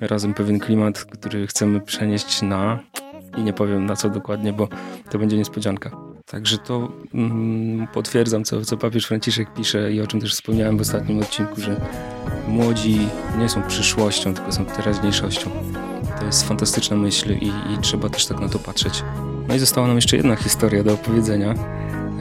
razem 0.00 0.34
pewien 0.34 0.58
klimat, 0.58 0.98
który 1.04 1.46
chcemy 1.46 1.80
przenieść 1.80 2.42
na 2.42 2.78
i 3.36 3.42
nie 3.42 3.52
powiem 3.52 3.86
na 3.86 3.96
co 3.96 4.10
dokładnie, 4.10 4.52
bo 4.52 4.68
to 5.10 5.18
będzie 5.18 5.36
niespodzianka. 5.36 5.90
Także 6.26 6.58
to 6.58 6.92
mm, 7.14 7.86
potwierdzam, 7.86 8.44
co, 8.44 8.64
co 8.64 8.76
papież 8.76 9.06
Franciszek 9.06 9.54
pisze 9.54 9.92
i 9.92 10.00
o 10.00 10.06
czym 10.06 10.20
też 10.20 10.32
wspomniałem 10.32 10.78
w 10.78 10.80
ostatnim 10.80 11.20
odcinku, 11.20 11.60
że 11.60 11.80
młodzi 12.48 13.08
nie 13.38 13.48
są 13.48 13.62
przyszłością, 13.62 14.34
tylko 14.34 14.52
są 14.52 14.64
teraźniejszością. 14.64 15.50
To 16.18 16.24
jest 16.26 16.48
fantastyczna 16.48 16.96
myśl 16.96 17.32
i, 17.32 17.46
i 17.46 17.78
trzeba 17.80 18.08
też 18.08 18.26
tak 18.26 18.40
na 18.40 18.48
to 18.48 18.58
patrzeć. 18.58 19.02
No 19.48 19.54
i 19.54 19.58
została 19.58 19.86
nam 19.86 19.96
jeszcze 19.96 20.16
jedna 20.16 20.36
historia 20.36 20.84
do 20.84 20.94
opowiedzenia. 20.94 21.54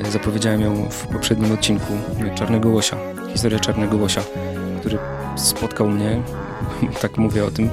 E, 0.05 0.11
zapowiedziałem 0.11 0.61
ją 0.61 0.89
w 0.89 1.07
poprzednim 1.07 1.51
odcinku 1.51 1.93
Czarnego 2.35 2.69
Łosia. 2.69 2.97
Historia 3.33 3.59
Czarnego 3.59 3.97
Łosia, 3.97 4.21
który 4.79 4.97
spotkał 5.35 5.89
mnie, 5.89 6.21
tak 7.01 7.17
mówię 7.17 7.45
o 7.45 7.51
tym, 7.51 7.69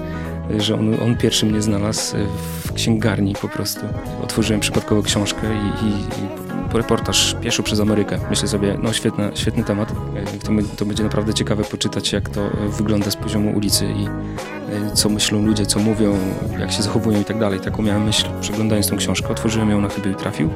że 0.59 0.75
on, 0.75 0.97
on 1.03 1.17
pierwszy 1.17 1.47
mnie 1.47 1.63
znalazł 1.63 2.17
w 2.65 2.73
księgarni 2.73 3.35
po 3.43 3.49
prostu. 3.49 3.81
Otworzyłem 4.23 4.61
przypadkowo 4.61 5.03
książkę 5.03 5.41
i, 5.55 5.87
i, 5.87 5.91
i 5.91 6.48
reportaż 6.73 7.37
pieszo 7.41 7.63
przez 7.63 7.81
Amerykę. 7.81 8.19
Myślę 8.31 8.49
sobie, 8.49 8.79
no 8.83 8.93
świetny, 8.93 9.31
świetny 9.35 9.65
temat. 9.65 9.93
E, 10.15 10.39
to, 10.39 10.53
to, 10.77 10.85
będzie 10.85 11.03
naprawdę 11.03 11.35
ciekawe 11.35 11.65
poczytać, 11.65 12.13
jak 12.13 12.29
to 12.29 12.51
wygląda 12.69 13.11
z 13.11 13.17
poziomu 13.17 13.57
ulicy 13.57 13.85
i 13.85 14.07
e, 14.07 14.91
co 14.95 15.09
myślą 15.09 15.47
ludzie, 15.47 15.67
co 15.67 15.81
mówią, 15.81 16.19
jak 16.59 16.73
się 16.73 16.83
zachowują 16.83 17.21
i 17.21 17.25
tak 17.25 17.39
dalej. 17.39 17.61
Taką 17.61 17.83
miałem 17.83 18.05
myśl, 18.05 18.27
przeglądając 18.41 18.89
tą 18.89 18.97
książkę. 18.97 19.29
Otworzyłem 19.29 19.71
ją 19.71 19.81
na 19.81 19.89
chyba 19.89 20.09
i 20.09 20.15
trafił. 20.15 20.51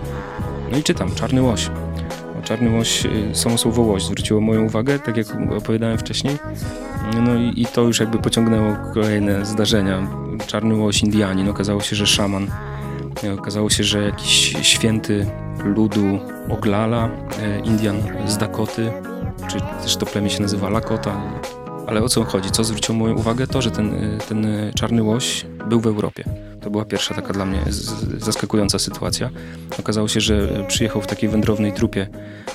No 0.72 0.78
i 0.78 0.82
czytam, 0.82 1.14
Czarny 1.14 1.42
Łoś. 1.42 1.70
Czarny 2.44 2.76
Łoś, 2.76 3.06
e, 3.06 3.34
samo 3.34 3.58
słowo 3.58 3.82
łoś 3.82 4.04
zwróciło 4.04 4.40
moją 4.40 4.64
uwagę, 4.64 4.98
tak 4.98 5.16
jak 5.16 5.26
opowiadałem 5.56 5.98
wcześniej. 5.98 6.38
No 7.20 7.34
i, 7.34 7.62
i, 7.62 7.66
to 7.66 7.82
już 7.82 8.00
jakby 8.00 8.18
pociągnęło 8.18 8.76
kolejne 8.94 9.46
zdarzenia. 9.46 10.06
Czarny 10.46 10.74
łoś 10.74 11.02
Indianin, 11.02 11.48
okazało 11.48 11.80
się, 11.80 11.96
że 11.96 12.06
szaman. 12.06 12.46
Okazało 13.38 13.70
się, 13.70 13.84
że 13.84 14.02
jakiś 14.02 14.54
święty 14.62 15.26
ludu 15.64 16.18
Oglala, 16.48 17.08
e, 17.42 17.60
Indian 17.60 18.02
z 18.26 18.38
Dakoty, 18.38 18.92
czy 19.48 19.58
też 19.82 19.96
to 19.96 20.06
plemię 20.06 20.30
się 20.30 20.42
nazywa 20.42 20.70
Lakota. 20.70 21.22
Ale 21.86 22.02
o 22.02 22.08
co 22.08 22.24
chodzi? 22.24 22.50
Co 22.50 22.64
zwróciło 22.64 22.98
moją 22.98 23.14
uwagę? 23.14 23.46
To, 23.46 23.62
że 23.62 23.70
ten, 23.70 23.94
e, 23.94 24.18
ten 24.18 24.46
czarny 24.74 25.02
łoś 25.02 25.46
był 25.68 25.80
w 25.80 25.86
Europie. 25.86 26.51
To 26.62 26.70
była 26.70 26.84
pierwsza 26.84 27.14
taka 27.14 27.32
dla 27.32 27.46
mnie 27.46 27.58
zaskakująca 28.18 28.78
sytuacja. 28.78 29.30
Okazało 29.78 30.08
się, 30.08 30.20
że 30.20 30.64
przyjechał 30.68 31.02
w 31.02 31.06
takiej 31.06 31.28
wędrownej 31.28 31.72
trupie, 31.72 32.08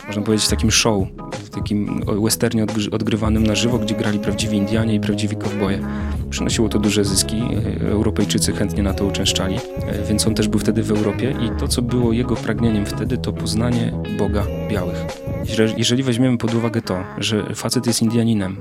można 0.08 0.22
powiedzieć 0.22 0.48
takim 0.48 0.72
show, 0.72 1.04
w 1.34 1.50
takim 1.50 2.04
westernie 2.24 2.66
odgrywanym 2.92 3.48
na 3.48 3.56
żywo, 3.56 3.80
gdzie 3.80 3.96
grali 3.96 4.20
prawdziwi 4.20 4.58
Indianie 4.58 4.96
i 4.96 5.00
prawdziwi 5.00 5.36
kowboje. 5.36 5.80
Przynosiło 6.30 6.70
to 6.70 6.80
duże 6.80 7.06
zyski, 7.06 7.42
Europejczycy 7.82 8.52
chętnie 8.54 8.84
na 8.84 8.94
to 8.94 9.06
uczęszczali, 9.06 9.60
więc 10.10 10.28
on 10.28 10.36
też 10.36 10.48
był 10.48 10.60
wtedy 10.60 10.84
w 10.84 10.92
Europie 10.92 11.36
i 11.42 11.60
to, 11.60 11.68
co 11.68 11.82
było 11.82 12.14
jego 12.14 12.36
pragnieniem 12.36 12.86
wtedy, 12.86 13.18
to 13.18 13.34
poznanie 13.34 13.94
Boga 14.18 14.44
białych. 14.70 14.98
Jeżeli 15.78 16.04
weźmiemy 16.04 16.38
pod 16.38 16.54
uwagę 16.54 16.82
to, 16.82 17.04
że 17.18 17.56
facet 17.56 17.88
jest 17.88 18.02
Indianinem 18.02 18.58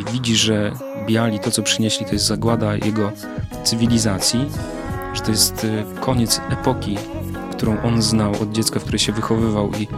i 0.00 0.12
widzi, 0.12 0.36
że 0.36 0.72
biali 1.06 1.38
to, 1.38 1.50
co 1.50 1.62
przynieśli, 1.62 2.06
to 2.06 2.12
jest 2.12 2.26
zagłada 2.26 2.76
jego 2.76 3.12
cywilizacji, 3.64 4.46
że 5.14 5.20
to 5.22 5.30
jest 5.30 5.66
koniec 6.00 6.40
epoki, 6.50 6.98
którą 7.52 7.82
on 7.82 8.02
znał 8.02 8.32
od 8.42 8.52
dziecka, 8.52 8.80
w 8.80 8.82
której 8.82 8.98
się 8.98 9.12
wychowywał 9.12 9.70
i 9.78 9.88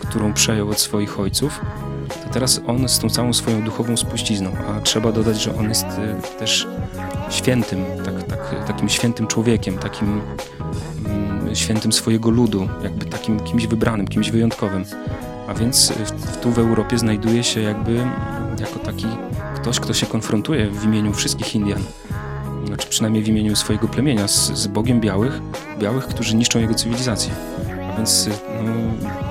którą 0.00 0.32
przejął 0.32 0.70
od 0.70 0.80
swoich 0.80 1.20
ojców, 1.20 1.60
to 2.08 2.28
teraz 2.32 2.60
on 2.66 2.88
z 2.88 2.98
tą 2.98 3.10
całą 3.10 3.32
swoją 3.32 3.62
duchową 3.62 3.96
spuścizną, 3.96 4.52
a 4.68 4.80
trzeba 4.80 5.12
dodać, 5.12 5.42
że 5.42 5.56
on 5.58 5.68
jest 5.68 5.84
e, 5.84 6.20
też 6.38 6.68
świętym, 7.30 7.84
tak, 8.04 8.22
tak, 8.22 8.64
takim 8.66 8.88
świętym 8.88 9.26
człowiekiem, 9.26 9.78
takim 9.78 10.20
mm, 11.06 11.54
świętym 11.56 11.92
swojego 11.92 12.30
ludu, 12.30 12.68
jakby 12.82 13.04
takim 13.04 13.40
kimś 13.40 13.66
wybranym, 13.66 14.08
kimś 14.08 14.30
wyjątkowym. 14.30 14.84
A 15.48 15.54
więc 15.54 15.92
w, 15.92 16.36
tu 16.36 16.50
w 16.50 16.58
Europie 16.58 16.98
znajduje 16.98 17.44
się 17.44 17.60
jakby 17.60 17.96
jako 18.60 18.78
taki 18.78 19.06
ktoś, 19.56 19.80
kto 19.80 19.94
się 19.94 20.06
konfrontuje 20.06 20.70
w 20.70 20.84
imieniu 20.84 21.12
wszystkich 21.12 21.54
Indian, 21.54 21.82
znaczy 22.66 22.88
przynajmniej 22.88 23.22
w 23.22 23.28
imieniu 23.28 23.56
swojego 23.56 23.88
plemienia, 23.88 24.28
z, 24.28 24.52
z 24.52 24.66
Bogiem 24.66 25.00
Białych, 25.00 25.40
Białych, 25.78 26.06
którzy 26.06 26.36
niszczą 26.36 26.58
jego 26.60 26.74
cywilizację. 26.74 27.32
A 27.92 27.96
więc 27.96 28.28
no, 28.64 28.72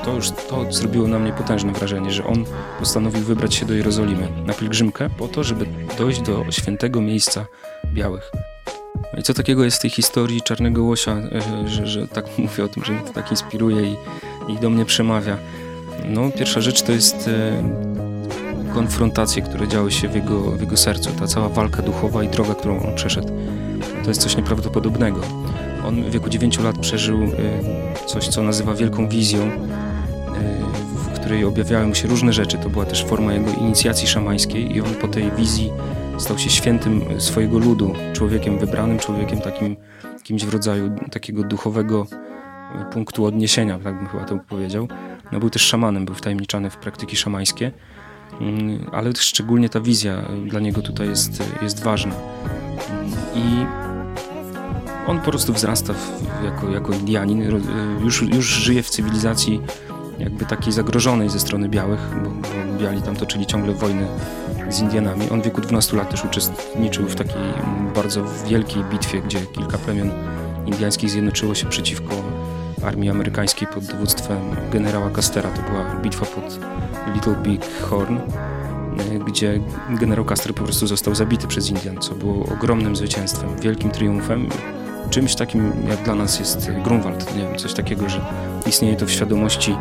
to 0.05 0.13
już 0.13 0.31
to 0.31 0.73
zrobiło 0.73 1.07
na 1.07 1.19
mnie 1.19 1.33
potężne 1.33 1.71
wrażenie, 1.71 2.11
że 2.11 2.25
on 2.25 2.45
postanowił 2.79 3.21
wybrać 3.21 3.55
się 3.55 3.65
do 3.65 3.73
Jerozolimy 3.73 4.27
na 4.45 4.53
pielgrzymkę 4.53 5.09
po 5.17 5.27
to, 5.27 5.43
żeby 5.43 5.65
dojść 5.97 6.21
do 6.21 6.51
świętego 6.51 7.01
miejsca 7.01 7.45
białych. 7.93 8.31
No 9.13 9.19
I 9.19 9.23
co 9.23 9.33
takiego 9.33 9.63
jest 9.63 9.77
w 9.77 9.81
tej 9.81 9.89
historii 9.89 10.41
Czarnego 10.41 10.83
Łosia, 10.83 11.11
e, 11.11 11.67
że, 11.67 11.87
że 11.87 12.07
tak 12.07 12.25
mówię 12.37 12.63
o 12.63 12.67
tym, 12.67 12.83
że 12.85 12.93
mnie 12.93 13.01
to 13.01 13.13
tak 13.13 13.31
inspiruje 13.31 13.83
i, 13.83 13.95
i 14.47 14.57
do 14.57 14.69
mnie 14.69 14.85
przemawia? 14.85 15.37
No, 16.05 16.31
pierwsza 16.31 16.61
rzecz 16.61 16.81
to 16.81 16.91
jest 16.91 17.27
e, 17.27 17.63
konfrontacje, 18.73 19.41
które 19.41 19.67
działy 19.67 19.91
się 19.91 20.07
w 20.07 20.15
jego, 20.15 20.41
w 20.41 20.61
jego 20.61 20.77
sercu, 20.77 21.09
ta 21.19 21.27
cała 21.27 21.49
walka 21.49 21.81
duchowa 21.81 22.23
i 22.23 22.27
droga, 22.27 22.55
którą 22.55 22.79
on 22.79 22.95
przeszedł. 22.95 23.27
To 24.03 24.09
jest 24.09 24.21
coś 24.21 24.37
nieprawdopodobnego. 24.37 25.21
On 25.85 26.03
w 26.03 26.11
wieku 26.11 26.29
9 26.29 26.59
lat 26.59 26.77
przeżył 26.77 27.23
y, 27.23 27.29
coś, 28.05 28.27
co 28.27 28.43
nazywa 28.43 28.73
wielką 28.73 29.09
wizją, 29.09 29.41
y, 29.41 29.49
w 31.05 31.19
której 31.19 31.45
objawiały 31.45 31.87
mu 31.87 31.95
się 31.95 32.07
różne 32.07 32.33
rzeczy. 32.33 32.57
To 32.57 32.69
była 32.69 32.85
też 32.85 33.05
forma 33.05 33.33
jego 33.33 33.51
inicjacji 33.51 34.07
szamańskiej 34.07 34.75
i 34.75 34.81
on 34.81 34.95
po 34.95 35.07
tej 35.07 35.31
wizji 35.31 35.71
stał 36.17 36.37
się 36.37 36.49
świętym 36.49 37.01
swojego 37.17 37.59
ludu, 37.59 37.93
człowiekiem 38.13 38.59
wybranym, 38.59 38.99
człowiekiem 38.99 39.41
takim, 39.41 39.75
kimś 40.23 40.45
w 40.45 40.53
rodzaju 40.53 40.91
takiego 41.11 41.43
duchowego 41.43 42.07
y, 42.81 42.93
punktu 42.93 43.25
odniesienia, 43.25 43.79
tak 43.79 43.97
bym 43.97 44.07
chyba 44.07 44.25
to 44.25 44.39
powiedział. 44.49 44.87
No, 45.31 45.39
był 45.39 45.49
też 45.49 45.61
szamanem, 45.61 46.05
był 46.05 46.15
wtajemniczany 46.15 46.69
w 46.69 46.77
praktyki 46.77 47.15
szamańskie, 47.15 47.71
ale 48.91 49.11
szczególnie 49.15 49.69
ta 49.69 49.79
wizja 49.79 50.21
dla 50.45 50.59
niego 50.59 50.81
tutaj 50.81 51.09
jest, 51.09 51.43
jest 51.61 51.83
ważna. 51.83 52.15
Mm, 52.89 53.11
I 53.35 53.65
on 55.07 55.19
po 55.19 55.31
prostu 55.31 55.53
wzrasta 55.53 55.93
w, 55.93 56.21
jako, 56.45 56.69
jako 56.69 56.93
Indianin, 56.93 57.61
już, 58.03 58.21
już 58.21 58.45
żyje 58.45 58.83
w 58.83 58.89
cywilizacji 58.89 59.61
jakby 60.19 60.45
takiej 60.45 60.73
zagrożonej 60.73 61.29
ze 61.29 61.39
strony 61.39 61.69
białych, 61.69 61.99
bo, 62.23 62.29
bo 62.29 62.79
biali 62.79 63.01
tam 63.01 63.15
toczyli 63.15 63.45
ciągle 63.45 63.73
wojny 63.73 64.07
z 64.69 64.79
Indianami. 64.79 65.29
On 65.29 65.41
w 65.41 65.45
wieku 65.45 65.61
12 65.61 65.97
lat 65.97 66.09
też 66.11 66.25
uczestniczył 66.25 67.05
w 67.05 67.15
takiej 67.15 67.53
bardzo 67.95 68.25
wielkiej 68.47 68.83
bitwie, 68.83 69.21
gdzie 69.21 69.39
kilka 69.39 69.77
plemion 69.77 70.11
indiańskich 70.65 71.09
zjednoczyło 71.09 71.55
się 71.55 71.69
przeciwko 71.69 72.15
armii 72.83 73.09
amerykańskiej 73.09 73.67
pod 73.67 73.85
dowództwem 73.85 74.39
generała 74.71 75.09
Castera. 75.09 75.49
To 75.49 75.61
była 75.61 75.95
bitwa 76.01 76.25
pod 76.25 76.59
Little 77.15 77.35
Big 77.35 77.81
Horn, 77.81 78.17
gdzie 79.27 79.59
generał 79.89 80.25
Custer 80.25 80.53
po 80.53 80.63
prostu 80.63 80.87
został 80.87 81.15
zabity 81.15 81.47
przez 81.47 81.69
Indian, 81.69 82.01
co 82.01 82.15
było 82.15 82.45
ogromnym 82.45 82.95
zwycięstwem, 82.95 83.59
wielkim 83.61 83.91
triumfem 83.91 84.49
czymś 85.11 85.35
takim 85.35 85.73
jak 85.89 86.03
dla 86.03 86.15
nas 86.15 86.39
jest 86.39 86.71
Grunwald, 86.83 87.35
nie 87.35 87.43
wiem, 87.43 87.57
coś 87.57 87.73
takiego, 87.73 88.09
że 88.09 88.21
istnieje 88.65 88.95
to 88.95 89.05
w 89.05 89.11
świadomości 89.11 89.75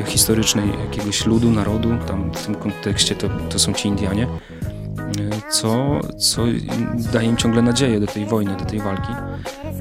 e, 0.00 0.04
historycznej 0.04 0.70
jakiegoś 0.84 1.26
ludu, 1.26 1.50
narodu, 1.50 1.88
tam 2.06 2.30
w 2.34 2.46
tym 2.46 2.54
kontekście 2.54 3.14
to, 3.14 3.28
to 3.50 3.58
są 3.58 3.72
ci 3.72 3.88
Indianie, 3.88 4.26
e, 4.26 5.50
co, 5.50 6.00
co 6.18 6.42
daje 7.12 7.28
im 7.28 7.36
ciągle 7.36 7.62
nadzieję 7.62 8.00
do 8.00 8.06
tej 8.06 8.26
wojny, 8.26 8.56
do 8.56 8.64
tej 8.64 8.80
walki. 8.80 9.12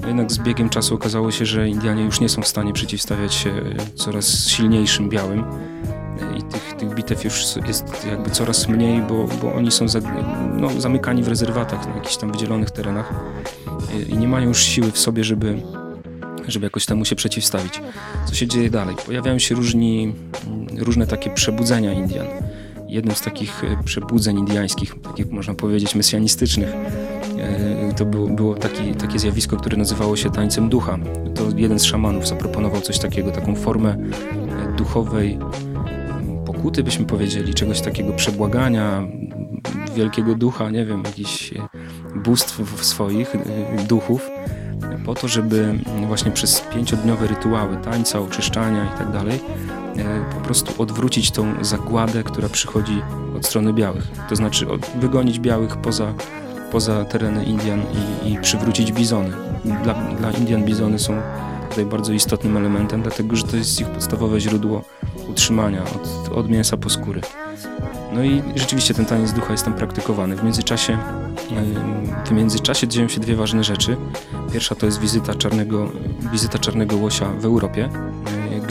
Jednak 0.08 0.32
z 0.32 0.38
biegiem 0.38 0.70
czasu 0.70 0.96
okazało 0.96 1.32
się, 1.32 1.46
że 1.46 1.70
Indianie 1.70 2.04
już 2.04 2.20
nie 2.20 2.30
są 2.30 2.42
w 2.42 2.48
stanie 2.48 2.74
przeciwstawiać 2.74 3.34
się 3.34 3.52
coraz 3.96 4.48
silniejszym 4.48 5.10
białym 5.10 5.44
i 6.38 6.44
tych, 6.44 6.74
tych 6.74 6.94
bitew 6.94 7.24
już 7.24 7.44
jest 7.68 8.06
jakby 8.10 8.30
coraz 8.30 8.68
mniej, 8.68 9.02
bo, 9.02 9.28
bo 9.42 9.54
oni 9.54 9.72
są 9.72 9.88
za, 9.88 10.00
no, 10.54 10.82
zamykani 10.82 11.24
w 11.24 11.28
rezerwatach, 11.28 11.88
na 11.88 11.96
jakichś 11.96 12.18
tam 12.18 12.32
wydzielonych 12.32 12.72
terenach 12.72 13.14
i 14.10 14.18
nie 14.18 14.28
mają 14.28 14.48
już 14.48 14.64
siły 14.64 14.92
w 14.92 15.00
sobie, 15.00 15.24
żeby, 15.24 15.62
żeby 16.48 16.66
jakoś 16.66 16.86
temu 16.86 17.06
się 17.06 17.16
przeciwstawić. 17.16 17.82
Co 18.26 18.36
się 18.36 18.48
dzieje 18.48 18.70
dalej? 18.70 18.96
Pojawiają 19.06 19.40
się 19.40 19.56
różni, 19.56 20.16
różne 20.78 21.08
takie 21.08 21.30
przebudzenia 21.30 21.94
Indian. 21.94 22.28
Jednym 22.88 23.16
z 23.16 23.22
takich 23.22 23.64
e, 23.64 23.84
przebudzeń 23.84 24.40
indiańskich, 24.40 24.96
takich 25.04 25.32
można 25.32 25.54
powiedzieć 25.54 25.96
mesjanistycznych, 25.96 26.70
e, 26.70 27.17
to 27.98 28.06
było, 28.06 28.56
taki, 28.56 28.96
takie 28.96 29.20
zjawisko, 29.20 29.58
które 29.58 29.77
nazywało 29.77 30.15
się 30.15 30.29
tańcem 30.29 30.70
ducha. 30.70 30.98
To 31.36 31.44
jeden 31.56 31.79
z 31.79 31.84
szamanów 31.84 32.27
zaproponował 32.27 32.82
coś 32.82 33.00
takiego, 33.00 33.32
taką 33.32 33.56
formę 33.56 33.89
e, 33.89 34.75
duchowej 34.77 35.39
pokuty, 36.46 36.84
byśmy 36.84 37.06
powiedzieli, 37.06 37.53
czegoś 37.53 37.82
takiego 37.82 38.13
przebłagania, 38.13 39.08
wielkiego 39.96 40.36
ducha, 40.36 40.70
nie 40.70 40.86
wiem, 40.86 41.03
jakichś 41.06 41.53
e, 41.53 41.67
bóstw 42.15 42.86
swoich, 42.86 43.36
e, 43.36 43.39
duchów, 43.88 44.29
po 45.06 45.15
to, 45.15 45.27
żeby 45.27 45.79
właśnie 46.08 46.32
przez 46.32 46.62
pięciodniowe 46.62 47.27
rytuały 47.27 47.77
tańca, 47.77 48.20
oczyszczania 48.20 48.86
i 48.96 48.98
tak 48.98 49.12
dalej, 49.12 49.39
e, 49.98 50.25
po 50.36 50.41
prostu 50.41 50.82
odwrócić 50.82 51.32
tą 51.32 51.63
zagładę, 51.63 52.24
która 52.24 52.50
przychodzi 52.50 53.01
od 53.38 53.46
strony 53.46 53.74
białych. 53.74 54.08
To 54.29 54.36
znaczy 54.36 54.65
wygonić 55.00 55.39
białych 55.39 55.77
poza, 55.77 56.13
poza 56.72 57.06
tereny 57.06 57.46
Indian 57.46 57.82
i, 58.26 58.32
i 58.32 58.38
przywrócić 58.38 58.92
bizony. 58.92 59.32
Dla, 59.84 59.94
dla 59.94 60.32
Indian 60.32 60.66
bizony 60.66 61.00
są 61.00 61.22
tutaj 61.70 61.86
bardzo 61.86 62.14
istotnym 62.14 62.58
elementem, 62.58 63.02
dlatego 63.02 63.36
że 63.36 63.44
to 63.44 63.58
jest 63.58 63.82
ich 63.82 63.88
podstawowe 63.88 64.40
źródło 64.40 64.82
utrzymania 65.30 65.84
od, 65.84 66.38
od 66.38 66.50
mięsa 66.50 66.78
po 66.78 66.90
skóry. 66.90 67.22
No 68.14 68.24
i 68.24 68.44
rzeczywiście 68.56 68.94
ten 68.94 69.06
taniec 69.06 69.34
ducha 69.34 69.52
jest 69.52 69.66
tam 69.66 69.74
praktykowany. 69.74 70.36
W 70.36 70.44
międzyczasie, 70.44 70.98
w 72.26 72.32
międzyczasie 72.32 72.88
dzieją 72.88 73.08
się 73.08 73.20
dwie 73.20 73.36
ważne 73.36 73.64
rzeczy. 73.64 73.98
Pierwsza 74.54 74.76
to 74.76 74.86
jest 74.86 75.00
wizyta 75.00 75.34
czarnego, 75.36 75.92
wizyta 76.32 76.60
czarnego 76.60 76.98
łosia 76.98 77.26
w 77.40 77.46
Europie, 77.46 77.90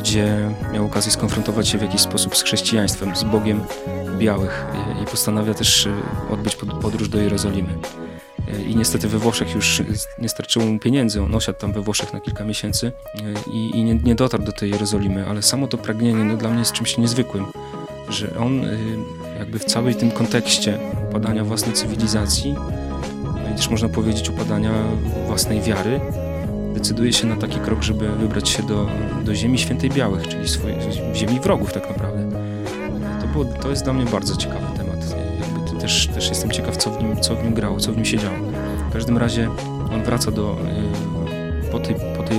gdzie 0.07 0.51
miał 0.73 0.87
okazję 0.87 1.13
skonfrontować 1.13 1.69
się 1.69 1.79
w 1.79 1.83
jakiś 1.83 2.01
sposób 2.01 2.37
z 2.37 2.43
chrześcijaństwem, 2.43 3.17
z 3.17 3.25
Bogiem 3.25 3.61
białych 4.19 4.67
i 5.03 5.07
postanawia 5.07 5.55
też 5.55 5.87
e, 5.87 5.93
odbyć 6.31 6.57
podróż 6.57 7.09
do 7.09 7.19
Jerozolimy. 7.19 7.69
E, 8.49 8.63
I 8.63 8.77
niestety 8.77 9.09
we 9.09 9.19
Włoszech 9.19 9.55
już 9.55 9.83
nie 10.19 10.29
starczyło 10.29 10.67
mu 10.67 10.79
pieniędzy. 10.79 11.23
On 11.23 11.35
osiadł 11.35 11.59
tam 11.59 11.73
we 11.73 11.81
Włoszech 11.81 12.13
na 12.13 12.21
kilka 12.21 12.45
miesięcy 12.45 12.93
i, 13.53 13.71
i 13.75 13.85
nie, 13.85 13.95
nie, 13.95 14.15
dotarł 14.15 14.45
do 14.45 14.53
tej 14.53 14.71
Jerozolimy, 14.71 15.27
ale 15.29 15.43
samo 15.43 15.67
to 15.67 15.79
pragnienie 15.79 16.25
no, 16.25 16.37
dla 16.37 16.51
mnie 16.51 16.59
jest 16.59 16.73
czymś 16.73 16.99
niezwykłym, 16.99 17.47
że 18.09 18.39
on 18.39 18.63
jakby 19.39 19.59
w 19.59 19.65
całej 19.65 19.95
tym 19.95 20.11
kontekście 20.11 20.79
upadania 21.09 21.45
własnej 21.45 21.75
cywilizacji, 21.75 22.55
no 23.45 23.51
i 23.55 23.57
też 23.57 23.71
można 23.71 23.89
powiedzieć 23.89 24.31
upadania 24.31 24.73
własnej 25.27 25.61
wiary, 25.61 26.01
decyduje 26.77 27.13
się 27.13 27.27
na 27.27 27.37
taki 27.37 27.61
krok, 27.61 27.83
żeby 27.83 28.09
wybrać 28.09 28.49
się 28.49 28.63
do, 28.63 28.89
do 29.25 29.35
ziemi 29.35 29.59
świętej 29.59 29.91
białych, 29.91 30.29
czyli 30.29 30.49
swojej, 30.49 30.77
ziemi 31.15 31.41
wrogów 31.41 31.73
tak 31.73 31.89
naprawdę. 31.91 32.31
To, 33.21 33.27
było, 33.27 33.45
to 33.45 33.71
jest 33.71 33.85
dla 33.85 33.93
mnie 33.93 34.05
bardzo 34.05 34.37
ciekawy 34.37 34.67
temat. 34.77 35.17
Jakby 35.41 35.81
też, 35.81 36.07
też 36.07 36.29
jestem 36.29 36.51
ciekaw, 36.51 36.77
co 36.77 36.91
w, 36.91 37.03
nim, 37.03 37.21
co 37.21 37.37
w 37.37 37.45
nim 37.45 37.55
grało, 37.55 37.81
co 37.81 37.93
w 37.93 37.97
nim 37.97 38.05
się 38.05 38.19
działo. 38.19 38.37
W 38.91 38.93
każdym 38.93 39.19
razie 39.19 39.51
on 39.95 40.03
wraca 40.03 40.31
do, 40.31 40.57
y, 41.69 41.71
po, 41.71 41.81
tej, 41.81 41.95
po, 42.17 42.23
tej, 42.23 42.39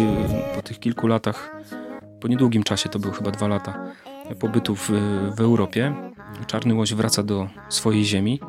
po 0.55 0.61
tych 0.61 0.79
kilku 0.79 1.07
latach, 1.07 1.55
po 2.19 2.27
niedługim 2.27 2.63
czasie, 2.63 2.89
to 2.89 2.99
były 2.99 3.13
chyba 3.13 3.31
dwa 3.31 3.47
lata 3.47 3.93
pobytu 4.39 4.75
w, 4.75 4.89
w 5.35 5.41
Europie, 5.41 5.93
Czarny 6.47 6.73
Łoś 6.73 6.93
wraca 6.93 7.23
do 7.23 7.47
swojej 7.69 8.05
ziemi 8.05 8.39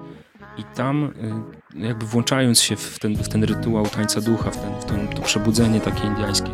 i 0.57 0.64
tam 0.64 1.04
y, 1.04 1.58
jakby 1.75 2.07
włączając 2.07 2.61
się 2.63 2.77
w 2.77 2.99
ten, 2.99 3.17
w 3.17 3.29
ten 3.29 3.45
rytuał 3.45 3.87
tańca 3.87 4.21
ducha, 4.21 4.51
w, 4.51 4.57
ten, 4.57 4.81
w 4.81 4.85
ten, 4.85 5.09
to 5.09 5.23
przebudzenie 5.23 5.81
takie 5.81 6.07
indiańskie, 6.07 6.51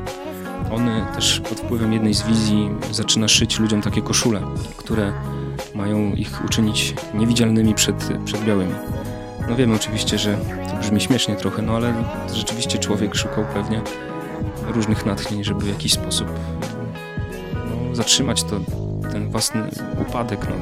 on 0.71 0.89
też 1.15 1.41
pod 1.41 1.61
wpływem 1.61 1.93
jednej 1.93 2.15
z 2.15 2.23
wizji 2.23 2.71
zaczyna 2.91 3.29
szyć 3.29 3.59
ludziom 3.59 3.83
takie 3.83 4.03
koszule, 4.03 4.43
które 4.77 5.13
mają 5.75 6.13
ich 6.13 6.45
uczynić 6.45 6.95
niewidzialnymi 7.15 7.75
przed, 7.75 8.09
przed 8.25 8.45
białymi. 8.45 8.75
No 9.49 9.57
wiemy 9.57 9.75
oczywiście, 9.75 10.19
że 10.19 10.39
to 10.71 10.77
brzmi 10.77 11.01
śmiesznie 11.01 11.37
trochę, 11.37 11.63
no 11.63 11.77
ale 11.77 11.95
rzeczywiście 12.35 12.79
człowiek 12.79 13.15
szukał 13.15 13.45
pewnie 13.55 13.83
różnych 14.67 15.07
natchnień, 15.07 15.45
żeby 15.45 15.61
w 15.61 15.69
jakiś 15.69 15.93
sposób 15.93 16.29
no, 17.55 17.95
zatrzymać 17.95 18.43
to, 18.43 18.61
ten 19.13 19.31
własny 19.31 19.63
upadek, 20.09 20.47
no. 20.51 20.57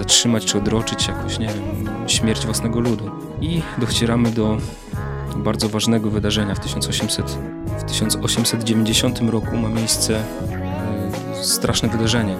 Zatrzymać 0.00 0.44
czy 0.44 0.58
odroczyć 0.58 1.08
jakoś, 1.08 1.38
nie 1.38 1.46
wiem, 1.46 1.88
śmierć 2.08 2.44
własnego 2.44 2.80
ludu. 2.80 3.10
I 3.40 3.62
docieramy 3.78 4.30
do 4.30 4.56
bardzo 5.36 5.68
ważnego 5.68 6.10
wydarzenia 6.10 6.54
w 6.54 6.60
1800, 6.60 7.38
w 7.78 7.84
1890 7.84 9.20
roku 9.20 9.56
ma 9.56 9.68
miejsce 9.68 10.22
e, 11.32 11.44
straszne 11.44 11.88
wydarzenie. 11.88 12.36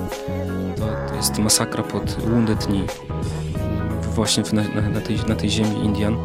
To, 0.76 0.87
to 1.09 1.14
jest 1.17 1.38
masakra 1.38 1.83
pod 1.83 2.17
Wounded 2.21 2.67
Knee, 2.67 2.85
właśnie 4.14 4.43
na, 4.52 4.62
na, 4.90 5.00
tej, 5.00 5.17
na 5.29 5.37
tej 5.37 5.50
ziemi 5.50 5.85
Indian. 5.85 6.17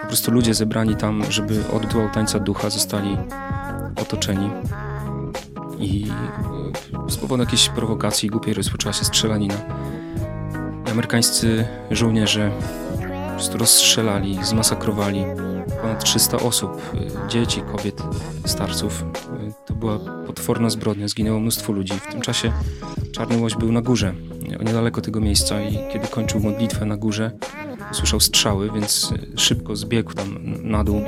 Po 0.00 0.06
prostu 0.06 0.30
ludzie 0.30 0.54
zebrani 0.54 0.96
tam, 0.96 1.22
żeby 1.28 1.62
od 1.72 1.82
rytuał 1.82 2.10
tańca 2.10 2.38
ducha 2.38 2.70
zostali 2.70 3.16
otoczeni 4.02 4.50
i 5.78 6.06
z 7.08 7.16
powodu 7.16 7.42
jakiejś 7.42 7.68
prowokacji 7.68 8.28
głupiej 8.28 8.54
rozpoczęła 8.54 8.92
się 8.92 9.04
strzelanina. 9.04 9.54
Amerykańscy 10.90 11.66
żołnierze 11.90 12.50
rozstrzelali, 13.52 14.38
zmasakrowali 14.44 15.24
ponad 15.82 16.04
300 16.04 16.36
osób, 16.36 16.70
dzieci, 17.28 17.62
kobiet, 17.72 18.02
starców. 18.46 19.04
To 19.66 19.74
była 19.74 19.98
potworna 20.26 20.70
zbrodnia, 20.70 21.08
zginęło 21.08 21.40
mnóstwo 21.40 21.72
ludzi. 21.72 21.92
W 21.92 22.12
tym 22.12 22.20
czasie 22.20 22.52
Czarny 23.12 23.38
Łoś 23.38 23.54
był 23.54 23.72
na 23.72 23.82
górze, 23.82 24.14
niedaleko 24.64 25.00
tego 25.00 25.20
miejsca 25.20 25.62
i 25.62 25.78
kiedy 25.92 26.08
kończył 26.08 26.40
modlitwę 26.40 26.86
na 26.86 26.96
górze, 26.96 27.30
usłyszał 27.92 28.20
strzały, 28.20 28.70
więc 28.74 29.14
szybko 29.36 29.76
zbiegł 29.76 30.12
tam 30.12 30.38
na 30.62 30.84
dół 30.84 31.02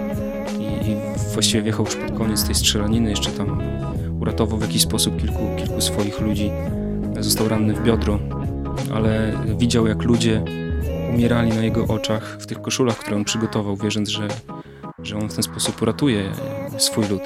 i, 0.59 0.91
i 0.91 0.97
właściwie 1.33 1.63
wjechał 1.63 1.85
już 1.85 1.97
pod 1.97 2.19
koniec 2.19 2.45
tej 2.45 2.55
strzelaniny, 2.55 3.11
jeszcze 3.11 3.31
tam 3.31 3.63
uratował 4.21 4.59
w 4.59 4.63
jakiś 4.63 4.83
sposób 4.83 5.21
kilku, 5.21 5.57
kilku 5.59 5.81
swoich 5.81 6.21
ludzi. 6.21 6.51
Został 7.21 7.49
ranny 7.49 7.75
w 7.75 7.83
biodro, 7.83 8.19
ale 8.95 9.33
widział 9.59 9.87
jak 9.87 10.03
ludzie 10.03 10.45
umierali 11.15 11.51
na 11.51 11.63
jego 11.65 11.85
oczach 11.85 12.37
w 12.41 12.47
tych 12.47 12.63
koszulach, 12.63 12.99
które 12.99 13.17
on 13.17 13.25
przygotował, 13.25 13.77
wierząc, 13.77 14.09
że, 14.09 14.29
że 15.03 15.17
on 15.17 15.29
w 15.29 15.35
ten 15.35 15.43
sposób 15.43 15.83
uratuje 15.83 16.33
swój 16.79 17.09
lud. 17.09 17.23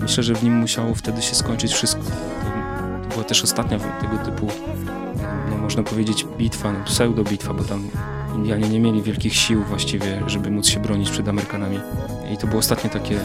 Myślę, 0.00 0.22
że 0.22 0.34
w 0.34 0.42
nim 0.42 0.52
musiało 0.52 0.94
wtedy 0.94 1.22
się 1.22 1.34
skończyć 1.34 1.72
wszystko. 1.72 2.02
To, 3.02 3.08
była 3.08 3.24
też 3.24 3.44
ostatnia 3.44 3.78
tego 3.78 4.18
typu, 4.24 4.48
no 5.50 5.56
można 5.56 5.82
powiedzieć, 5.82 6.26
bitwa, 6.38 6.72
no 6.72 6.84
pseudo-bitwa, 6.84 7.54
bo 7.54 7.64
tam 7.64 7.88
Indianie 8.36 8.68
nie 8.68 8.80
mieli 8.80 9.02
wielkich 9.02 9.34
sił 9.34 9.64
właściwie, 9.64 10.22
żeby 10.26 10.50
móc 10.50 10.68
się 10.68 10.80
bronić 10.80 11.10
przed 11.10 11.28
Amerykanami. 11.28 11.78
I 12.34 12.36
to 12.36 12.46
było 12.46 12.58
ostatnie 12.58 12.90
takie 12.90 13.20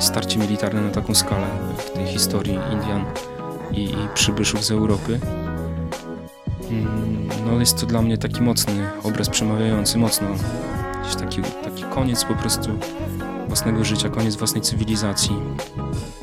starcie 0.00 0.38
militarne 0.38 0.80
na 0.80 0.90
taką 0.90 1.14
skalę 1.14 1.46
w 1.78 1.90
tej 1.90 2.06
historii 2.06 2.58
Indian 2.72 3.04
i, 3.72 3.84
i 3.84 4.08
przybyszów 4.14 4.64
z 4.64 4.70
Europy. 4.70 5.20
Mm, 6.72 7.28
no 7.46 7.60
jest 7.60 7.80
to 7.80 7.86
dla 7.86 8.02
mnie 8.02 8.18
taki 8.18 8.42
mocny 8.42 8.90
obraz 9.02 9.28
przemawiający 9.28 9.98
mocno. 9.98 10.28
Gdzieś 11.02 11.16
taki, 11.16 11.42
taki 11.42 11.84
koniec 11.84 12.24
po 12.24 12.34
prostu 12.34 12.78
własnego 13.46 13.84
życia, 13.84 14.08
koniec 14.08 14.36
własnej 14.36 14.62
cywilizacji, 14.62 15.36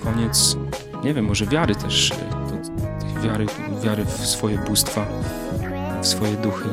koniec, 0.03 0.57
nie 1.03 1.13
wiem, 1.13 1.25
może 1.25 1.45
wiary 1.45 1.75
też, 1.75 2.09
to, 2.09 3.21
wiary, 3.21 3.45
wiary 3.83 4.05
w 4.05 4.25
swoje 4.27 4.57
bóstwa, 4.57 5.05
w 6.01 6.07
swoje 6.07 6.37
duchy. 6.37 6.69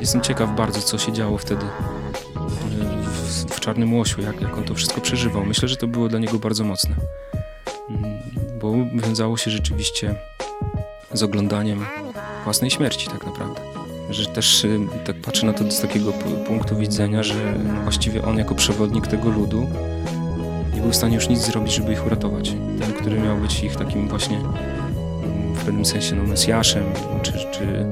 Jestem 0.00 0.20
ciekaw 0.20 0.56
bardzo, 0.56 0.80
co 0.80 0.98
się 0.98 1.12
działo 1.12 1.38
wtedy 1.38 1.64
w, 3.02 3.44
w 3.54 3.60
Czarnym 3.60 3.94
Łosiu, 3.94 4.22
jak, 4.22 4.40
jak 4.40 4.58
on 4.58 4.64
to 4.64 4.74
wszystko 4.74 5.00
przeżywał. 5.00 5.44
Myślę, 5.46 5.68
że 5.68 5.76
to 5.76 5.86
było 5.86 6.08
dla 6.08 6.18
niego 6.18 6.38
bardzo 6.38 6.64
mocne, 6.64 6.96
mm, 7.90 8.18
bo 8.60 8.72
wiązało 9.06 9.36
się 9.36 9.50
rzeczywiście 9.50 10.14
z 11.12 11.22
oglądaniem 11.22 11.84
własnej 12.44 12.70
śmierci 12.70 13.08
tak 13.08 13.26
naprawdę. 13.26 13.60
Że 14.10 14.26
też 14.26 14.64
y, 14.64 14.80
tak 15.04 15.16
patrzę 15.16 15.46
na 15.46 15.52
to 15.52 15.70
z 15.70 15.80
takiego 15.80 16.12
punktu 16.46 16.76
widzenia, 16.76 17.22
że 17.22 17.54
właściwie 17.82 18.24
on 18.24 18.38
jako 18.38 18.54
przewodnik 18.54 19.06
tego 19.06 19.30
ludu 19.30 19.66
nie 20.74 20.80
był 20.80 20.90
w 20.90 20.96
stanie 20.96 21.14
już 21.14 21.28
nic 21.28 21.40
zrobić, 21.40 21.74
żeby 21.74 21.92
ich 21.92 22.06
uratować. 22.06 22.50
Ten, 22.80 22.92
który 22.92 23.20
miał 23.20 23.36
być 23.36 23.64
ich 23.64 23.76
takim 23.76 24.08
właśnie 24.08 24.38
w 25.54 25.64
pewnym 25.64 25.84
sensie 25.84 26.16
no, 26.16 26.22
mesjaszem, 26.22 26.84
czy, 27.22 27.32
czy 27.32 27.86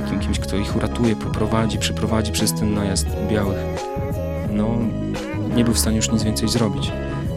takim 0.00 0.20
kimś, 0.20 0.38
kto 0.38 0.56
ich 0.56 0.76
uratuje, 0.76 1.16
poprowadzi, 1.16 1.78
przyprowadzi 1.78 2.32
przez 2.32 2.54
ten 2.54 2.74
najazd 2.74 3.06
białych, 3.30 3.58
no 4.50 4.78
nie 5.56 5.64
był 5.64 5.74
w 5.74 5.78
stanie 5.78 5.96
już 5.96 6.12
nic 6.12 6.22
więcej 6.22 6.48
zrobić. 6.48 6.92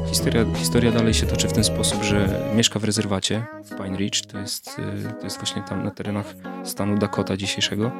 Historia, 0.08 0.46
historia 0.56 0.91
dalej 0.91 1.13
się 1.13 1.26
toczy 1.26 1.48
w 1.48 1.54
ten 1.54 1.63
sposób, 1.63 2.04
że 2.04 2.41
mieszka 2.56 2.80
w 2.80 2.84
rezerwacie 2.84 3.46
w 3.65 3.78
Pine 3.78 3.98
Ridge, 3.98 4.26
to 4.26 4.39
jest, 4.39 4.80
y, 4.80 5.13
to 5.20 5.24
jest 5.24 5.38
właśnie 5.38 5.62
tam 5.62 5.84
na 5.84 5.91
terenach 5.91 6.36
stanu 6.63 6.98
Dakota 6.98 7.38
dzisiejszego. 7.38 7.91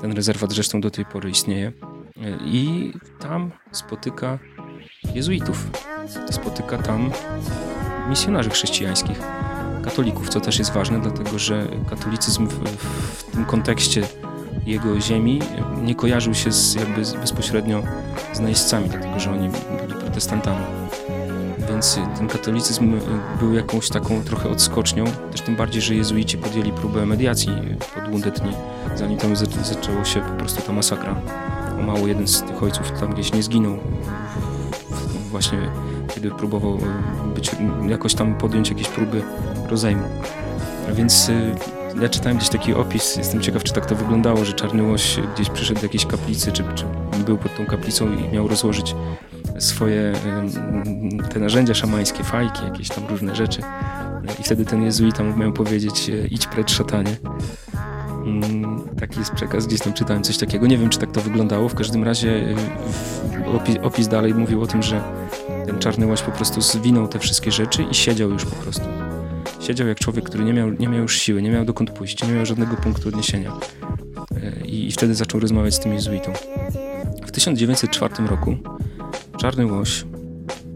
Ten 0.00 0.12
rezerwat 0.12 0.52
zresztą 0.52 0.80
do 0.80 0.90
tej 0.90 1.04
pory 1.04 1.30
istnieje. 1.30 1.68
Y, 1.68 2.38
I 2.44 2.92
tam 3.20 3.50
spotyka 3.72 4.38
jezuitów. 5.14 5.66
Spotyka 6.30 6.78
tam 6.78 7.10
misjonarzy 8.08 8.50
chrześcijańskich, 8.50 9.20
katolików, 9.84 10.28
co 10.28 10.40
też 10.40 10.58
jest 10.58 10.72
ważne, 10.72 11.00
dlatego 11.00 11.38
że 11.38 11.66
katolicyzm 11.90 12.46
w, 12.48 12.54
w 13.18 13.24
tym 13.24 13.44
kontekście 13.44 14.02
jego 14.66 15.00
ziemi 15.00 15.40
nie 15.82 15.94
kojarzył 15.94 16.34
się 16.34 16.52
z, 16.52 16.74
jakby 16.74 17.02
bezpośrednio 17.20 17.82
z 18.32 18.40
najeźdźcami, 18.40 18.88
dlatego 18.88 19.20
że 19.20 19.30
oni 19.30 19.48
byli 19.48 20.00
protestantami 20.00 20.77
więc 21.68 21.98
ten 22.18 22.28
katolicyzm 22.28 23.00
był 23.40 23.54
jakąś 23.54 23.88
taką 23.88 24.24
trochę 24.24 24.48
odskocznią, 24.48 25.04
też 25.32 25.40
tym 25.40 25.56
bardziej, 25.56 25.82
że 25.82 25.94
jezuici 25.94 26.38
podjęli 26.38 26.72
próbę 26.72 27.06
mediacji 27.06 27.52
pod 27.94 28.04
Wounded 28.10 28.40
zanim 28.96 29.18
tam 29.18 29.36
zaczęło 29.36 30.04
się 30.04 30.20
po 30.20 30.32
prostu 30.32 30.62
ta 30.62 30.72
masakra. 30.72 31.20
O 31.80 31.82
mało 31.82 32.06
jeden 32.06 32.28
z 32.28 32.42
tych 32.42 32.62
ojców 32.62 32.92
tam 33.00 33.12
gdzieś 33.12 33.32
nie 33.32 33.42
zginął, 33.42 33.78
właśnie 35.30 35.58
kiedy 36.14 36.30
próbował 36.30 36.78
być, 37.34 37.50
jakoś 37.88 38.14
tam 38.14 38.34
podjąć 38.34 38.70
jakieś 38.70 38.88
próby 38.88 39.22
rozejmu. 39.68 40.04
Więc 40.92 41.28
y, 41.28 41.54
ja 42.00 42.08
czytałem 42.08 42.38
gdzieś 42.38 42.48
taki 42.48 42.74
opis, 42.74 43.16
jestem 43.16 43.40
ciekaw, 43.40 43.64
czy 43.64 43.72
tak 43.72 43.86
to 43.86 43.94
wyglądało, 43.94 44.44
że 44.44 44.52
Czarny 44.52 44.82
Łoś 44.82 45.20
gdzieś 45.34 45.50
przyszedł 45.50 45.80
do 45.80 45.86
jakiejś 45.86 46.06
kaplicy, 46.06 46.52
czy, 46.52 46.64
czy 46.74 46.84
był 47.26 47.38
pod 47.38 47.56
tą 47.56 47.66
kaplicą 47.66 48.12
i 48.12 48.34
miał 48.34 48.48
rozłożyć 48.48 48.94
swoje 49.58 50.12
te 51.32 51.40
narzędzia 51.40 51.74
szamańskie, 51.74 52.24
fajki, 52.24 52.64
jakieś 52.64 52.88
tam 52.88 53.06
różne 53.06 53.36
rzeczy. 53.36 53.62
I 54.40 54.42
wtedy 54.42 54.64
ten 54.64 54.82
jezuita 54.82 55.24
mógł 55.24 55.38
miał 55.38 55.52
powiedzieć 55.52 56.10
e, 56.10 56.26
idź 56.26 56.46
precz 56.46 56.70
szatanie. 56.70 57.16
Mm, 58.26 58.88
taki 59.00 59.18
jest 59.18 59.32
przekaz, 59.32 59.66
gdzieś 59.66 59.80
tam 59.80 59.92
czytałem 59.92 60.22
coś 60.22 60.38
takiego. 60.38 60.66
Nie 60.66 60.78
wiem, 60.78 60.88
czy 60.88 60.98
tak 60.98 61.12
to 61.12 61.20
wyglądało. 61.20 61.68
W 61.68 61.74
każdym 61.74 62.04
razie 62.04 62.54
e, 63.76 63.82
opis, 63.82 64.08
dalej 64.08 64.34
mówił 64.34 64.62
o 64.62 64.66
tym, 64.66 64.82
że 64.82 65.02
ten 65.66 65.78
czarny 65.78 66.06
łaś 66.06 66.22
po 66.22 66.30
prostu 66.30 66.60
zwinął 66.60 67.08
te 67.08 67.18
wszystkie 67.18 67.52
rzeczy 67.52 67.82
i 67.82 67.94
siedział 67.94 68.30
już 68.30 68.44
po 68.44 68.56
prostu. 68.56 68.84
Siedział 69.60 69.88
jak 69.88 69.98
człowiek, 69.98 70.24
który 70.24 70.44
nie 70.44 70.52
miał, 70.52 70.70
nie 70.70 70.88
miał 70.88 71.02
już 71.02 71.18
siły, 71.18 71.42
nie 71.42 71.50
miał 71.50 71.64
dokąd 71.64 71.90
pójść, 71.90 72.26
nie 72.26 72.32
miał 72.32 72.46
żadnego 72.46 72.76
punktu 72.76 73.08
odniesienia. 73.08 73.52
E, 74.42 74.66
I, 74.66 74.88
i 74.88 74.92
wtedy 74.92 75.14
zaczął 75.14 75.40
rozmawiać 75.40 75.74
z 75.74 75.80
tym 75.80 75.94
jezuitą. 75.94 76.32
W 77.26 77.30
1904 77.30 78.26
roku 78.26 78.56
Czarny 79.38 79.72
Łoś 79.72 80.04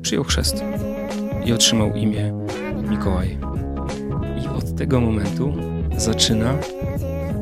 przyjął 0.02 0.24
chrzest 0.24 0.64
i 1.44 1.52
otrzymał 1.52 1.94
imię 1.94 2.32
Mikołaj. 2.90 3.38
I 4.44 4.48
od 4.48 4.76
tego 4.76 5.00
momentu 5.00 5.52
zaczyna 5.96 6.54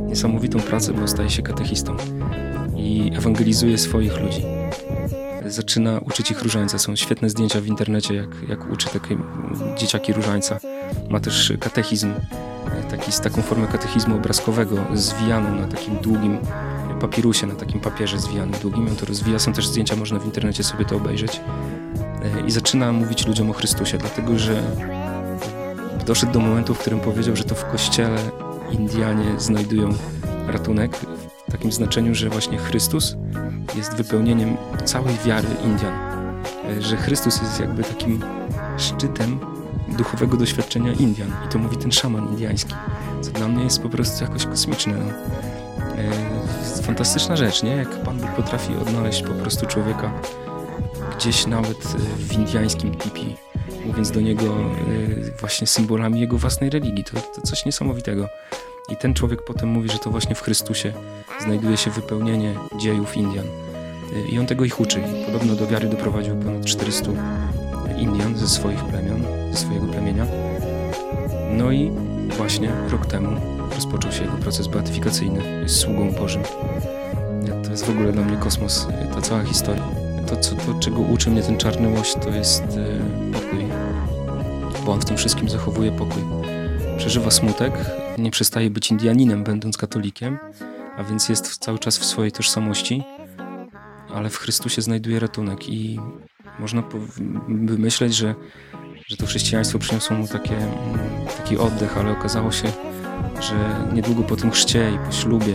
niesamowitą 0.09 0.61
pracę, 0.61 0.93
bo 0.93 1.09
staje 1.09 1.31
się 1.31 1.43
katechistą 1.43 1.97
i 2.77 3.13
ewangelizuje 3.17 3.79
swoich 3.79 4.21
ludzi. 4.21 4.43
Zaczyna 5.47 5.99
uczyć 5.99 6.31
ich 6.31 6.43
różańca. 6.43 6.79
Są 6.79 6.97
świetne 6.97 7.31
zdjęcia 7.31 7.61
w 7.61 7.67
internecie, 7.67 8.15
jak, 8.15 8.29
jak 8.49 8.73
uczy 8.73 8.89
takie 8.89 9.17
dzieciaki 9.79 10.13
różańca. 10.13 10.61
Ma 11.11 11.21
też 11.21 11.53
katechizm, 11.61 12.13
taki, 12.91 13.13
z 13.13 13.21
taką 13.21 13.43
formę 13.43 13.67
katechizmu 13.67 14.17
obrazkowego, 14.17 14.77
zwijaną 14.95 15.55
na 15.55 15.67
takim 15.67 15.97
długim 15.97 16.39
papirusie, 17.01 17.47
na 17.47 17.55
takim 17.55 17.81
papierze 17.81 18.19
zwijanym 18.19 18.61
długim. 18.61 18.89
On 18.89 18.97
to 18.97 19.07
rozwija. 19.07 19.39
Są 19.39 19.53
też 19.53 19.67
zdjęcia, 19.67 19.97
można 19.97 20.19
w 20.19 20.25
internecie 20.25 20.65
sobie 20.65 20.85
to 20.85 20.97
obejrzeć. 20.97 21.41
E, 22.23 22.47
I 22.47 22.51
zaczyna 22.51 22.93
mówić 22.93 23.27
ludziom 23.27 23.51
o 23.51 23.53
Chrystusie, 23.53 23.99
dlatego 23.99 24.39
że 24.39 24.63
doszedł 26.07 26.33
do 26.33 26.41
momentu, 26.41 26.75
w 26.75 26.79
którym 26.79 27.01
powiedział, 27.01 27.37
że 27.37 27.45
to 27.45 27.55
w 27.55 27.65
kościele 27.65 28.19
Indianie 28.71 29.41
znajdują 29.41 29.89
ratunek 30.47 30.97
w 31.49 31.53
takim 31.53 31.73
znaczeniu, 31.73 32.15
że 32.15 32.31
właśnie 32.31 32.59
Chrystus 32.59 33.17
jest 33.77 33.95
wypełnieniem 33.95 34.57
całej 34.85 35.15
wiary 35.27 35.49
Indian. 35.65 35.95
E, 36.79 36.83
że 36.83 36.97
Chrystus 36.97 37.43
jest 37.43 37.61
jakby 37.61 37.85
takim 37.85 38.21
szczytem 38.79 39.41
duchowego 39.99 40.37
doświadczenia 40.37 40.93
Indian. 40.93 41.29
I 41.47 41.49
to 41.49 41.59
mówi 41.59 41.77
ten 41.77 41.93
szaman 41.93 42.29
indiański, 42.29 42.75
co 43.21 43.31
dla 43.31 43.49
mnie 43.49 43.65
jest 43.65 43.83
po 43.83 43.89
prostu 43.89 44.25
jakoś 44.25 44.47
kosmiczne. 44.47 44.95
No. 44.95 45.13
Fantastyczna 46.91 47.37
rzecz, 47.37 47.63
nie? 47.63 47.77
Jak 47.77 48.03
Pan 48.03 48.19
Bóg 48.19 48.31
potrafi 48.31 48.73
odnaleźć 48.77 49.23
po 49.23 49.35
prostu 49.35 49.67
człowieka 49.67 50.13
gdzieś 51.17 51.47
nawet 51.47 51.85
y, 51.95 51.99
w 51.99 52.33
indiańskim 52.33 52.95
tipi, 52.95 53.37
mówiąc 53.87 54.11
do 54.11 54.21
niego 54.21 54.45
y, 54.89 55.33
właśnie 55.41 55.67
symbolami 55.67 56.21
jego 56.21 56.39
własnej 56.39 56.71
religii. 56.71 57.05
To, 57.05 57.21
to 57.35 57.43
coś 57.43 57.65
niesamowitego. 57.65 58.29
I 58.89 58.97
ten 58.97 59.15
człowiek 59.15 59.43
potem 59.43 59.69
mówi, 59.69 59.89
że 59.89 59.99
to 59.99 60.11
właśnie 60.11 60.35
w 60.35 60.43
Chrystusie 60.43 60.93
znajduje 61.41 61.77
się 61.77 61.91
wypełnienie 61.91 62.55
dziejów 62.81 63.17
Indian. 63.17 63.47
I 64.33 64.39
on 64.39 64.47
tego 64.47 64.65
ich 64.65 64.81
uczy. 64.81 65.03
Podobno 65.27 65.55
do 65.55 65.67
wiary 65.67 65.89
doprowadził 65.89 66.37
ponad 66.37 66.65
400 66.65 67.11
Indian 67.99 68.37
ze 68.37 68.49
swoich 68.49 68.85
plemion, 68.85 69.23
ze 69.53 69.59
swojego 69.59 69.87
plemienia. 69.87 70.27
No 71.53 71.73
i 71.73 71.91
właśnie 72.37 72.73
rok 72.91 73.07
temu 73.07 73.60
rozpoczął 73.75 74.13
się 74.13 74.25
jego 74.25 74.37
proces 74.37 74.67
beatyfikacyjny. 74.67 75.61
Jest 75.63 75.77
sługą 75.77 76.13
Bożym. 76.13 76.43
To 77.65 77.71
jest 77.71 77.87
w 77.87 77.91
ogóle 77.91 78.13
dla 78.13 78.23
mnie 78.25 78.37
kosmos, 78.37 78.87
ta 79.15 79.21
cała 79.21 79.45
historia. 79.45 79.85
To, 80.27 80.37
co, 80.37 80.55
to 80.55 80.75
czego 80.81 80.99
uczy 81.01 81.31
mnie 81.31 81.43
ten 81.43 81.57
czarny 81.57 81.89
łoś, 81.89 82.15
to 82.15 82.31
jest 82.31 82.63
e, 82.63 83.33
pokój. 83.33 83.67
Bo 84.87 84.93
on 84.93 85.01
w 85.01 85.05
tym 85.05 85.17
wszystkim 85.17 85.49
zachowuje 85.49 85.93
pokój. 85.93 86.23
Przeżywa 86.99 87.31
smutek, 87.31 87.73
nie 88.19 88.31
przestaje 88.31 88.71
być 88.71 88.91
Indianinem, 88.91 89.45
będąc 89.45 89.77
katolikiem, 89.77 90.39
a 90.97 91.05
więc 91.05 91.29
jest 91.29 91.59
cały 91.59 91.79
czas 91.79 91.99
w 91.99 92.05
swojej 92.05 92.33
tożsamości, 92.33 93.03
ale 94.15 94.31
w 94.31 94.37
Chrystusie 94.37 94.83
znajduje 94.83 95.21
ratunek 95.21 95.69
i 95.69 96.01
można 96.59 96.83
by 97.49 97.79
myśleć, 97.79 98.15
że, 98.15 98.35
że 99.07 99.17
to 99.17 99.27
chrześcijaństwo 99.27 99.79
przyniosło 99.79 100.17
mu 100.17 100.29
takie, 100.29 100.57
taki 101.37 101.59
oddech, 101.59 101.99
ale 101.99 102.13
okazało 102.13 102.53
się, 102.53 102.73
że 103.41 103.87
niedługo 103.95 104.23
po 104.23 104.37
tym 104.37 104.51
chrzcie 104.51 104.91
i 104.95 104.99
po 104.99 105.13
ślubie, 105.13 105.55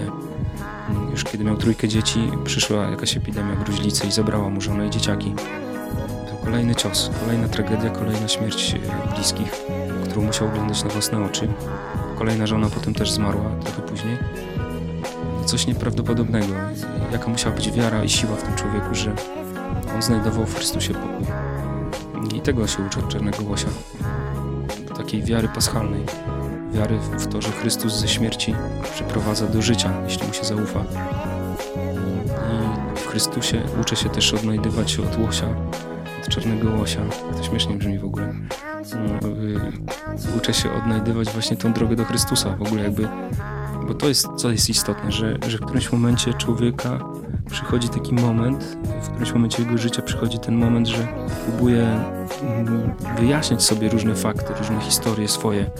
już 1.11 1.23
kiedy 1.23 1.43
miał 1.43 1.57
trójkę 1.57 1.87
dzieci, 1.87 2.31
przyszła 2.43 2.83
jakaś 2.83 3.17
epidemia 3.17 3.55
gruźlicy 3.55 4.07
i 4.07 4.11
zabrała 4.11 4.49
mu 4.49 4.61
żonę 4.61 4.87
i 4.87 4.89
dzieciaki. 4.89 5.33
To 6.29 6.45
kolejny 6.45 6.75
cios, 6.75 7.11
kolejna 7.19 7.47
tragedia, 7.47 7.89
kolejna 7.89 8.27
śmierć 8.27 8.75
bliskich, 9.15 9.51
którą 10.05 10.21
musiał 10.21 10.47
oglądać 10.47 10.83
na 10.83 10.89
własne 10.89 11.25
oczy. 11.25 11.47
Kolejna 12.17 12.47
żona 12.47 12.69
potem 12.69 12.93
też 12.93 13.11
zmarła 13.11 13.49
trochę 13.63 13.81
później. 13.81 14.17
Coś 15.45 15.67
nieprawdopodobnego. 15.67 16.53
Jaka 17.11 17.27
musiała 17.27 17.55
być 17.55 17.71
wiara 17.71 18.03
i 18.03 18.09
siła 18.09 18.35
w 18.35 18.43
tym 18.43 18.55
człowieku, 18.55 18.95
że 18.95 19.15
on 19.95 20.01
znajdował 20.01 20.45
w 20.45 20.55
Chrystusie 20.55 20.93
pokój. 20.93 21.27
I 22.37 22.41
tego 22.41 22.67
się 22.67 22.83
uczy 22.83 22.99
od 22.99 23.07
Czarnego 23.07 23.43
Łosia. 23.43 23.67
Takiej 24.97 25.23
wiary 25.23 25.47
paschalnej. 25.47 26.05
Wiary 26.75 26.99
w 26.99 27.27
to, 27.27 27.41
że 27.41 27.51
Chrystus 27.51 27.93
ze 27.93 28.07
śmierci 28.07 28.55
przyprowadza 28.93 29.47
do 29.47 29.61
życia, 29.61 29.93
jeśli 30.03 30.27
mu 30.27 30.33
się 30.33 30.43
zaufa. 30.43 30.83
I 32.95 32.99
w 32.99 33.07
Chrystusie 33.07 33.61
uczę 33.81 33.95
się 33.95 34.09
też 34.09 34.33
odnajdywać 34.33 34.99
od 34.99 35.19
łosia, 35.19 35.47
od 36.23 36.29
Czarnego 36.29 36.69
Łosia. 36.79 37.01
To 37.37 37.43
śmiesznie 37.43 37.75
brzmi 37.75 37.99
w 37.99 38.05
ogóle. 38.05 38.33
No, 38.95 39.27
y, 39.27 40.37
uczę 40.37 40.53
się 40.53 40.71
odnajdywać 40.71 41.29
właśnie 41.29 41.57
tą 41.57 41.73
drogę 41.73 41.95
do 41.95 42.05
Chrystusa. 42.05 42.55
W 42.57 42.61
ogóle 42.61 42.83
jakby 42.83 43.07
bo 43.87 43.93
to 43.93 44.07
jest, 44.07 44.27
co 44.37 44.51
jest 44.51 44.69
istotne, 44.69 45.11
że, 45.11 45.37
że 45.47 45.57
w 45.57 45.61
którymś 45.61 45.91
momencie 45.91 46.33
człowieka 46.33 46.99
przychodzi 47.49 47.89
taki 47.89 48.13
moment, 48.13 48.77
w 49.01 49.09
którymś 49.09 49.33
momencie 49.33 49.63
jego 49.63 49.77
życia 49.77 50.01
przychodzi 50.01 50.39
ten 50.39 50.55
moment, 50.55 50.87
że 50.87 51.07
próbuje 51.45 51.83
mm, 52.41 52.93
wyjaśniać 53.19 53.63
sobie 53.63 53.89
różne 53.89 54.15
fakty, 54.15 54.53
różne 54.53 54.81
historie 54.81 55.27
swoje, 55.27 55.71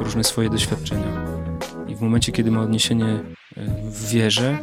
różne 0.00 0.24
swoje 0.24 0.50
doświadczenia. 0.50 1.26
I 1.88 1.94
w 1.94 2.00
momencie, 2.00 2.32
kiedy 2.32 2.50
ma 2.50 2.60
odniesienie 2.60 3.06
e, 3.06 3.20
w 3.90 4.08
wierze, 4.08 4.58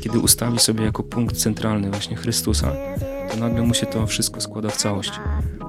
kiedy 0.00 0.18
ustawi 0.18 0.58
sobie 0.58 0.84
jako 0.84 1.02
punkt 1.02 1.36
centralny 1.36 1.90
właśnie 1.90 2.16
Chrystusa, 2.16 2.72
to 3.30 3.36
nagle 3.36 3.62
mu 3.62 3.74
się 3.74 3.86
to 3.86 4.06
wszystko 4.06 4.40
składa 4.40 4.68
w 4.68 4.76
całość. 4.76 5.12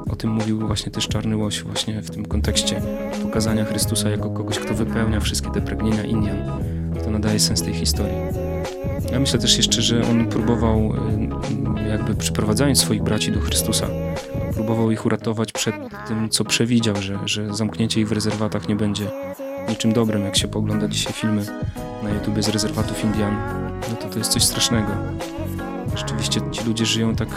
O 0.09 0.15
tym 0.15 0.29
mówił 0.29 0.67
właśnie 0.67 0.91
też 0.91 1.07
Czarny 1.07 1.37
Łoś 1.37 1.63
właśnie 1.63 2.01
w 2.01 2.09
tym 2.11 2.25
kontekście 2.25 2.81
pokazania 3.23 3.65
Chrystusa 3.65 4.09
jako 4.09 4.29
kogoś, 4.29 4.59
kto 4.59 4.73
wypełnia 4.73 5.19
wszystkie 5.19 5.51
te 5.51 5.61
pragnienia 5.61 6.03
Indian. 6.03 6.74
Nadaje 7.15 7.39
sens 7.39 7.61
tej 7.61 7.73
historii. 7.73 8.17
Ja 9.11 9.19
myślę 9.19 9.39
też 9.39 9.57
jeszcze, 9.57 9.81
że 9.81 10.01
on 10.11 10.27
próbował, 10.27 10.93
y, 11.85 11.89
jakby 11.89 12.15
przyprowadzając 12.15 12.79
swoich 12.79 13.03
braci 13.03 13.31
do 13.31 13.39
Chrystusa, 13.39 13.87
próbował 14.53 14.91
ich 14.91 15.05
uratować 15.05 15.51
przed 15.51 15.75
tym, 16.07 16.29
co 16.29 16.45
przewidział, 16.45 16.95
że, 16.95 17.19
że 17.25 17.53
zamknięcie 17.53 18.01
ich 18.01 18.07
w 18.07 18.11
rezerwatach 18.11 18.69
nie 18.69 18.75
będzie 18.75 19.07
niczym 19.69 19.93
dobrym. 19.93 20.25
Jak 20.25 20.37
się 20.37 20.47
pogląda 20.47 20.87
dzisiaj 20.87 21.13
filmy 21.13 21.45
na 22.03 22.09
YouTube 22.09 22.43
z 22.43 22.49
rezerwatów 22.49 23.03
Indian, 23.03 23.35
no 23.89 23.95
to 23.95 24.09
to 24.09 24.17
jest 24.17 24.31
coś 24.31 24.43
strasznego. 24.43 24.91
Rzeczywiście 25.95 26.41
ci 26.51 26.65
ludzie 26.65 26.85
żyją 26.85 27.15
tak 27.15 27.29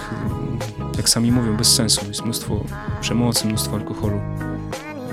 jak 0.97 1.09
sami 1.09 1.33
mówią, 1.33 1.57
bez 1.57 1.75
sensu. 1.75 2.09
Jest 2.09 2.25
mnóstwo 2.25 2.65
przemocy, 3.01 3.47
mnóstwo 3.47 3.77
alkoholu. 3.77 4.21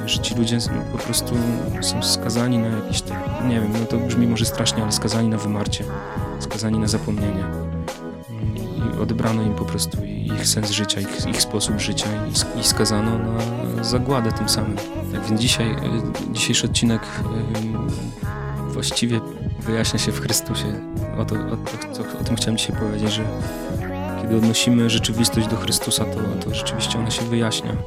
Że 0.06 0.20
ci 0.20 0.36
ludzie 0.36 0.58
po 0.92 0.98
prostu 0.98 1.36
są 1.82 2.04
skazani 2.04 2.58
na 2.58 2.68
jakiś, 2.68 3.04
nie 3.48 3.62
wiem, 3.62 3.72
no 3.80 3.86
to 3.86 3.98
brzmi 3.98 4.28
może 4.28 4.46
strasznie, 4.46 4.84
ale 4.84 4.92
skazani 4.92 5.30
na 5.30 5.38
wymarcie, 5.38 5.84
skazani 6.40 6.80
na 6.80 6.88
zapomnienie. 6.88 7.44
I 8.78 9.00
odebrano 9.00 9.42
im 9.42 9.54
po 9.54 9.66
prostu 9.66 10.06
ich 10.06 10.48
sens 10.48 10.72
życia, 10.72 11.00
ich, 11.00 11.26
ich 11.28 11.42
sposób 11.42 11.80
życia 11.80 12.08
i, 12.56 12.60
i 12.60 12.64
skazano 12.64 13.18
na 13.18 13.84
zagładę 13.84 14.32
tym 14.32 14.50
samym. 14.50 14.78
Tak 15.12 15.26
więc 15.30 15.42
dzisiaj, 15.42 15.72
e, 15.72 15.78
dzisiejszy 16.32 16.68
odcinek 16.68 17.02
właściwie 18.68 19.22
wyjaśnia 19.60 20.00
się 20.00 20.12
w 20.12 20.22
Chrystusie. 20.22 20.66
O, 21.18 21.26
to, 21.26 21.36
o, 21.36 21.58
to, 21.98 22.20
o 22.22 22.24
tym 22.24 22.36
chciałem 22.36 22.58
dzisiaj 22.58 22.76
powiedzieć, 22.76 23.14
że 23.14 23.24
kiedy 24.22 24.38
odnosimy 24.38 24.90
rzeczywistość 24.90 25.48
do 25.48 25.56
Chrystusa, 25.56 26.06
to, 26.06 26.46
to 26.46 26.56
rzeczywiście 26.56 27.00
ona 27.00 27.12
się 27.12 27.22
wyjaśnia, 27.22 27.78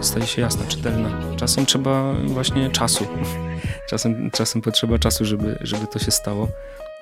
staje 0.00 0.26
się 0.26 0.42
jasna, 0.42 0.64
czytelna. 0.66 1.10
Czasem 1.36 1.66
trzeba 1.66 2.14
właśnie 2.26 2.70
czasu. 2.70 3.06
Czasem, 3.90 4.30
czasem 4.30 4.62
potrzeba 4.62 4.98
czasu, 4.98 5.24
żeby, 5.24 5.58
żeby 5.60 5.86
to 5.86 5.98
się 5.98 6.10
stało. 6.10 6.48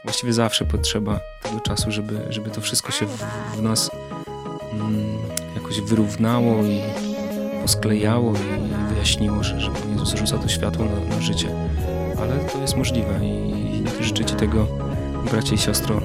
Właściwie 0.05 0.33
zawsze 0.33 0.65
potrzeba 0.65 1.21
tego 1.43 1.61
czasu, 1.61 1.91
żeby, 1.91 2.21
żeby 2.31 2.51
to 2.51 2.61
wszystko 2.61 2.93
się 2.93 3.07
w, 3.07 3.25
w 3.57 3.63
nas 3.63 3.91
mm, 4.73 5.19
jakoś 5.55 5.81
wyrównało 5.81 6.65
i 6.65 6.81
posklejało 7.63 8.33
i 8.33 8.93
wyjaśniło, 8.93 9.43
że, 9.43 9.61
że 9.61 9.71
Pan 9.71 9.93
Jezus 9.93 10.15
rzuca 10.15 10.39
to 10.39 10.49
światło 10.49 10.85
na, 10.85 11.17
na 11.17 11.21
życie. 11.21 11.49
Ale 12.19 12.39
to 12.39 12.59
jest 12.61 12.77
możliwe 12.77 13.21
i, 13.23 14.01
i 14.01 14.05
życzę 14.05 14.25
Ci 14.25 14.35
tego, 14.35 14.67
bracie 15.31 15.55
i 15.55 15.59
siostro, 15.59 16.01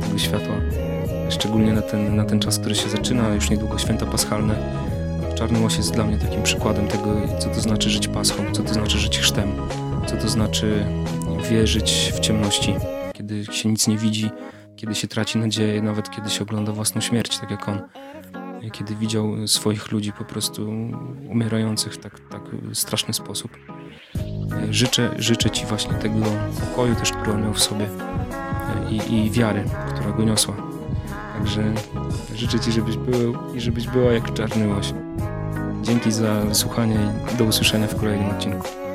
tego 0.00 0.18
światła 0.18 0.85
szczególnie 1.28 1.72
na 1.72 1.82
ten, 1.82 2.16
na 2.16 2.24
ten 2.24 2.40
czas, 2.40 2.58
który 2.58 2.74
się 2.74 2.88
zaczyna, 2.88 3.28
już 3.34 3.50
niedługo 3.50 3.78
święta 3.78 4.06
paschalne. 4.06 4.54
Czarny 5.34 5.60
łoś 5.60 5.76
jest 5.76 5.94
dla 5.94 6.04
mnie 6.04 6.18
takim 6.18 6.42
przykładem 6.42 6.88
tego, 6.88 7.14
co 7.38 7.48
to 7.48 7.60
znaczy 7.60 7.90
żyć 7.90 8.08
paschą, 8.08 8.44
co 8.52 8.62
to 8.62 8.74
znaczy 8.74 8.98
żyć 8.98 9.18
chrztem, 9.18 9.52
co 10.06 10.16
to 10.16 10.28
znaczy 10.28 10.86
wierzyć 11.50 12.12
w 12.14 12.20
ciemności, 12.20 12.74
kiedy 13.12 13.44
się 13.44 13.68
nic 13.68 13.86
nie 13.88 13.96
widzi, 13.98 14.30
kiedy 14.76 14.94
się 14.94 15.08
traci 15.08 15.38
nadzieję, 15.38 15.82
nawet 15.82 16.10
kiedy 16.10 16.30
się 16.30 16.42
ogląda 16.42 16.72
własną 16.72 17.00
śmierć, 17.00 17.38
tak 17.38 17.50
jak 17.50 17.68
on. 17.68 17.80
Kiedy 18.72 18.94
widział 18.94 19.48
swoich 19.48 19.92
ludzi 19.92 20.12
po 20.12 20.24
prostu 20.24 20.70
umierających 21.28 21.94
w 21.94 21.98
tak, 21.98 22.20
tak 22.30 22.42
straszny 22.72 23.14
sposób. 23.14 23.58
Życzę, 24.70 25.10
życzę 25.18 25.50
Ci 25.50 25.66
właśnie 25.66 25.94
tego 25.94 26.20
pokoju 26.60 26.94
też, 26.94 27.12
który 27.12 27.32
on 27.32 27.42
miał 27.42 27.54
w 27.54 27.62
sobie 27.62 27.88
i, 28.90 29.14
i 29.14 29.30
wiary, 29.30 29.64
która 29.94 30.12
go 30.12 30.24
niosła. 30.24 30.65
Także 31.38 31.74
życzę 32.34 32.60
Ci, 32.60 32.72
żebyś 32.72 32.96
był 32.96 33.36
i 33.54 33.60
żebyś 33.60 33.86
była 33.86 34.12
jak 34.12 34.34
czarny 34.34 34.68
łoś. 34.68 34.94
Dzięki 35.82 36.12
za 36.12 36.40
wysłuchanie 36.40 37.12
i 37.34 37.36
do 37.36 37.44
usłyszenia 37.44 37.86
w 37.86 37.96
kolejnym 38.00 38.30
odcinku. 38.30 38.85